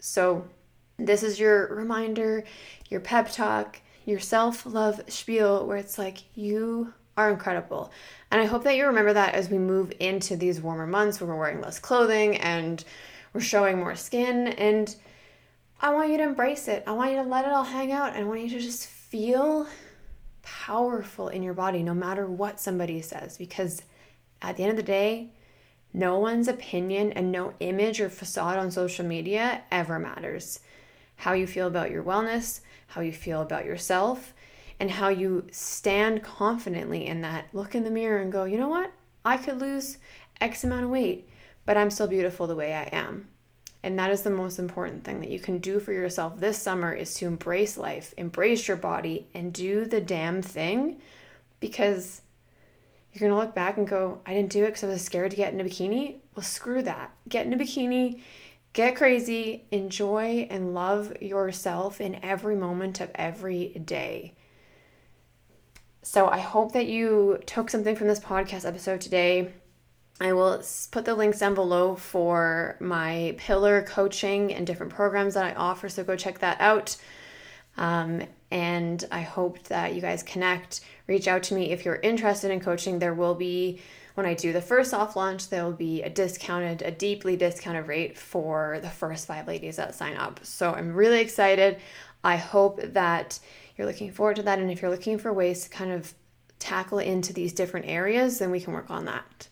So, 0.00 0.48
this 0.96 1.22
is 1.22 1.38
your 1.38 1.68
reminder, 1.72 2.42
your 2.88 2.98
pep 2.98 3.30
talk, 3.30 3.80
your 4.06 4.18
self 4.18 4.66
love 4.66 5.00
spiel 5.06 5.68
where 5.68 5.76
it's 5.76 5.98
like, 5.98 6.24
you 6.34 6.94
are 7.16 7.30
incredible. 7.30 7.90
And 8.30 8.40
I 8.40 8.44
hope 8.44 8.64
that 8.64 8.76
you 8.76 8.86
remember 8.86 9.12
that 9.12 9.34
as 9.34 9.48
we 9.48 9.58
move 9.58 9.92
into 10.00 10.36
these 10.36 10.60
warmer 10.60 10.86
months 10.86 11.20
where 11.20 11.28
we're 11.28 11.38
wearing 11.38 11.60
less 11.60 11.78
clothing 11.78 12.36
and 12.36 12.84
we're 13.32 13.40
showing 13.40 13.78
more 13.78 13.94
skin. 13.94 14.48
And 14.48 14.94
I 15.80 15.92
want 15.92 16.10
you 16.10 16.18
to 16.18 16.22
embrace 16.22 16.68
it. 16.68 16.84
I 16.86 16.92
want 16.92 17.12
you 17.12 17.18
to 17.18 17.28
let 17.28 17.44
it 17.44 17.52
all 17.52 17.64
hang 17.64 17.92
out. 17.92 18.14
And 18.14 18.24
I 18.24 18.28
want 18.28 18.40
you 18.40 18.50
to 18.50 18.60
just 18.60 18.86
feel 18.86 19.66
powerful 20.42 21.28
in 21.28 21.42
your 21.42 21.54
body 21.54 21.82
no 21.82 21.94
matter 21.94 22.26
what 22.26 22.60
somebody 22.60 23.00
says. 23.00 23.36
Because 23.36 23.82
at 24.42 24.56
the 24.56 24.62
end 24.62 24.70
of 24.70 24.76
the 24.76 24.82
day, 24.82 25.30
no 25.92 26.18
one's 26.18 26.48
opinion 26.48 27.12
and 27.12 27.32
no 27.32 27.54
image 27.60 28.00
or 28.00 28.10
facade 28.10 28.58
on 28.58 28.70
social 28.70 29.06
media 29.06 29.62
ever 29.70 29.98
matters. 29.98 30.60
How 31.16 31.32
you 31.32 31.46
feel 31.46 31.66
about 31.66 31.90
your 31.90 32.02
wellness, 32.02 32.60
how 32.88 33.00
you 33.00 33.12
feel 33.12 33.40
about 33.40 33.64
yourself, 33.64 34.34
and 34.78 34.90
how 34.90 35.08
you 35.08 35.46
stand 35.50 36.22
confidently 36.22 37.06
in 37.06 37.22
that. 37.22 37.46
Look 37.52 37.74
in 37.74 37.84
the 37.84 37.90
mirror 37.90 38.20
and 38.20 38.32
go, 38.32 38.44
you 38.44 38.58
know 38.58 38.68
what? 38.68 38.92
I 39.24 39.36
could 39.36 39.60
lose 39.60 39.98
X 40.40 40.64
amount 40.64 40.84
of 40.84 40.90
weight, 40.90 41.28
but 41.64 41.76
I'm 41.76 41.90
still 41.90 42.06
beautiful 42.06 42.46
the 42.46 42.54
way 42.54 42.74
I 42.74 42.84
am. 42.96 43.28
And 43.82 43.98
that 43.98 44.10
is 44.10 44.22
the 44.22 44.30
most 44.30 44.58
important 44.58 45.04
thing 45.04 45.20
that 45.20 45.30
you 45.30 45.38
can 45.38 45.58
do 45.58 45.78
for 45.78 45.92
yourself 45.92 46.38
this 46.40 46.58
summer 46.60 46.92
is 46.92 47.14
to 47.14 47.26
embrace 47.26 47.76
life, 47.76 48.12
embrace 48.16 48.66
your 48.66 48.76
body, 48.76 49.28
and 49.32 49.52
do 49.52 49.84
the 49.84 50.00
damn 50.00 50.42
thing 50.42 51.00
because 51.60 52.22
you're 53.12 53.30
to 53.30 53.36
look 53.36 53.54
back 53.54 53.76
and 53.76 53.88
go, 53.88 54.20
I 54.26 54.34
didn't 54.34 54.50
do 54.50 54.64
it 54.64 54.68
because 54.68 54.84
I 54.84 54.88
was 54.88 55.02
scared 55.02 55.30
to 55.30 55.36
get 55.36 55.52
in 55.52 55.60
a 55.60 55.64
bikini. 55.64 56.16
Well, 56.34 56.42
screw 56.42 56.82
that. 56.82 57.12
Get 57.28 57.46
in 57.46 57.52
a 57.54 57.56
bikini, 57.56 58.20
get 58.72 58.96
crazy, 58.96 59.64
enjoy 59.70 60.46
and 60.50 60.74
love 60.74 61.22
yourself 61.22 62.00
in 62.00 62.22
every 62.22 62.56
moment 62.56 63.00
of 63.00 63.10
every 63.14 63.68
day. 63.68 64.34
So 66.06 66.28
I 66.28 66.38
hope 66.38 66.70
that 66.74 66.86
you 66.86 67.40
took 67.46 67.68
something 67.68 67.96
from 67.96 68.06
this 68.06 68.20
podcast 68.20 68.64
episode 68.64 69.00
today. 69.00 69.50
I 70.20 70.34
will 70.34 70.62
put 70.92 71.04
the 71.04 71.16
links 71.16 71.40
down 71.40 71.54
below 71.54 71.96
for 71.96 72.76
my 72.78 73.34
pillar 73.38 73.82
coaching 73.82 74.54
and 74.54 74.64
different 74.64 74.94
programs 74.94 75.34
that 75.34 75.44
I 75.44 75.54
offer. 75.58 75.88
So 75.88 76.04
go 76.04 76.14
check 76.14 76.38
that 76.38 76.60
out. 76.60 76.96
Um, 77.76 78.22
and 78.52 79.04
I 79.10 79.22
hope 79.22 79.64
that 79.64 79.96
you 79.96 80.00
guys 80.00 80.22
connect. 80.22 80.82
Reach 81.08 81.26
out 81.26 81.42
to 81.42 81.54
me 81.54 81.72
if 81.72 81.84
you're 81.84 81.96
interested 81.96 82.52
in 82.52 82.60
coaching. 82.60 83.00
There 83.00 83.12
will 83.12 83.34
be, 83.34 83.80
when 84.14 84.26
I 84.26 84.34
do 84.34 84.52
the 84.52 84.62
first 84.62 84.92
soft 84.92 85.16
launch, 85.16 85.48
there 85.48 85.64
will 85.64 85.72
be 85.72 86.02
a 86.02 86.08
discounted, 86.08 86.82
a 86.82 86.92
deeply 86.92 87.34
discounted 87.34 87.88
rate 87.88 88.16
for 88.16 88.78
the 88.80 88.90
first 88.90 89.26
five 89.26 89.48
ladies 89.48 89.74
that 89.74 89.96
sign 89.96 90.16
up. 90.16 90.38
So 90.44 90.72
I'm 90.72 90.94
really 90.94 91.18
excited. 91.18 91.78
I 92.22 92.36
hope 92.36 92.80
that 92.80 93.40
you're 93.76 93.86
looking 93.86 94.10
forward 94.10 94.36
to 94.36 94.42
that. 94.42 94.58
And 94.58 94.70
if 94.70 94.82
you're 94.82 94.90
looking 94.90 95.18
for 95.18 95.32
ways 95.32 95.64
to 95.64 95.70
kind 95.70 95.92
of 95.92 96.14
tackle 96.58 96.98
into 96.98 97.32
these 97.32 97.52
different 97.52 97.86
areas, 97.86 98.38
then 98.38 98.50
we 98.50 98.60
can 98.60 98.72
work 98.72 98.90
on 98.90 99.04
that. 99.04 99.48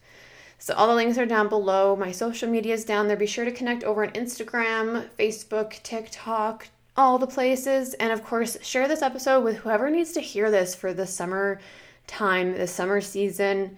So 0.59 0.75
all 0.75 0.89
the 0.89 0.95
links 0.95 1.19
are 1.19 1.27
down 1.27 1.49
below. 1.49 1.95
My 1.95 2.11
social 2.11 2.49
media 2.49 2.75
is 2.75 2.85
down 2.85 3.07
there. 3.07 3.17
Be 3.17 3.27
sure 3.27 3.45
to 3.45 3.53
connect 3.53 3.85
over 3.85 4.05
on 4.05 4.13
Instagram, 4.13 5.09
Facebook, 5.19 5.83
TikTok, 5.83 6.69
all 6.97 7.19
the 7.19 7.27
places. 7.27 7.93
And 7.95 8.13
of 8.13 8.25
course, 8.25 8.57
share 8.63 8.89
this 8.89 9.03
episode 9.03 9.45
with 9.45 9.57
whoever 9.59 9.91
needs 9.91 10.13
to 10.13 10.21
hear 10.21 10.51
this 10.51 10.75
for 10.75 10.95
the 10.95 11.07
summer 11.07 11.61
time, 12.07 12.57
the 12.57 12.67
summer 12.67 13.03
season, 13.03 13.77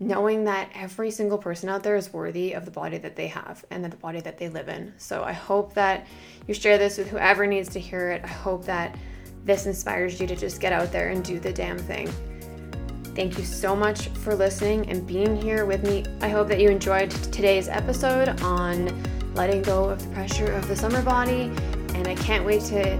knowing 0.00 0.44
that 0.44 0.70
every 0.74 1.10
single 1.12 1.38
person 1.38 1.68
out 1.68 1.84
there 1.84 1.94
is 1.94 2.12
worthy 2.12 2.52
of 2.54 2.64
the 2.64 2.70
body 2.72 2.98
that 2.98 3.14
they 3.14 3.28
have 3.28 3.64
and 3.70 3.84
the 3.84 3.96
body 3.96 4.20
that 4.20 4.38
they 4.38 4.48
live 4.48 4.68
in. 4.68 4.92
So 4.98 5.22
I 5.22 5.32
hope 5.32 5.74
that 5.74 6.08
you 6.48 6.54
share 6.54 6.78
this 6.78 6.98
with 6.98 7.08
whoever 7.08 7.46
needs 7.46 7.68
to 7.70 7.78
hear 7.78 8.10
it. 8.10 8.24
I 8.24 8.28
hope 8.28 8.64
that 8.64 8.96
this 9.44 9.66
inspires 9.66 10.20
you 10.20 10.26
to 10.26 10.36
just 10.36 10.60
get 10.60 10.72
out 10.72 10.92
there 10.92 11.08
and 11.10 11.24
do 11.24 11.38
the 11.38 11.52
damn 11.52 11.78
thing. 11.78 12.08
Thank 13.14 13.36
you 13.36 13.44
so 13.44 13.76
much 13.76 14.08
for 14.08 14.34
listening 14.34 14.88
and 14.88 15.06
being 15.06 15.36
here 15.36 15.66
with 15.66 15.82
me. 15.82 16.04
I 16.20 16.28
hope 16.28 16.48
that 16.48 16.60
you 16.60 16.70
enjoyed 16.70 17.10
today's 17.10 17.68
episode 17.68 18.40
on 18.42 18.90
letting 19.34 19.62
go 19.62 19.90
of 19.90 20.02
the 20.02 20.14
pressure 20.14 20.52
of 20.52 20.66
the 20.68 20.76
summer 20.76 21.02
body, 21.02 21.50
and 21.94 22.08
I 22.08 22.14
can't 22.14 22.44
wait 22.44 22.62
to 22.62 22.96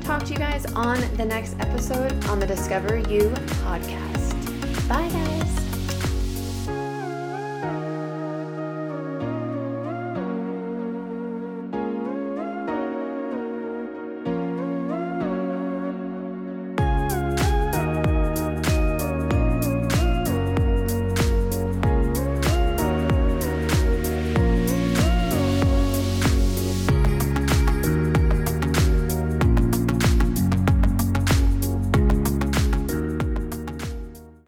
talk 0.00 0.24
to 0.24 0.32
you 0.32 0.38
guys 0.38 0.64
on 0.72 1.00
the 1.16 1.24
next 1.24 1.56
episode 1.60 2.12
on 2.26 2.40
the 2.40 2.46
Discover 2.46 2.98
You 2.98 3.30
podcast. 3.62 4.88
Bye, 4.88 5.08
guys. 5.08 5.47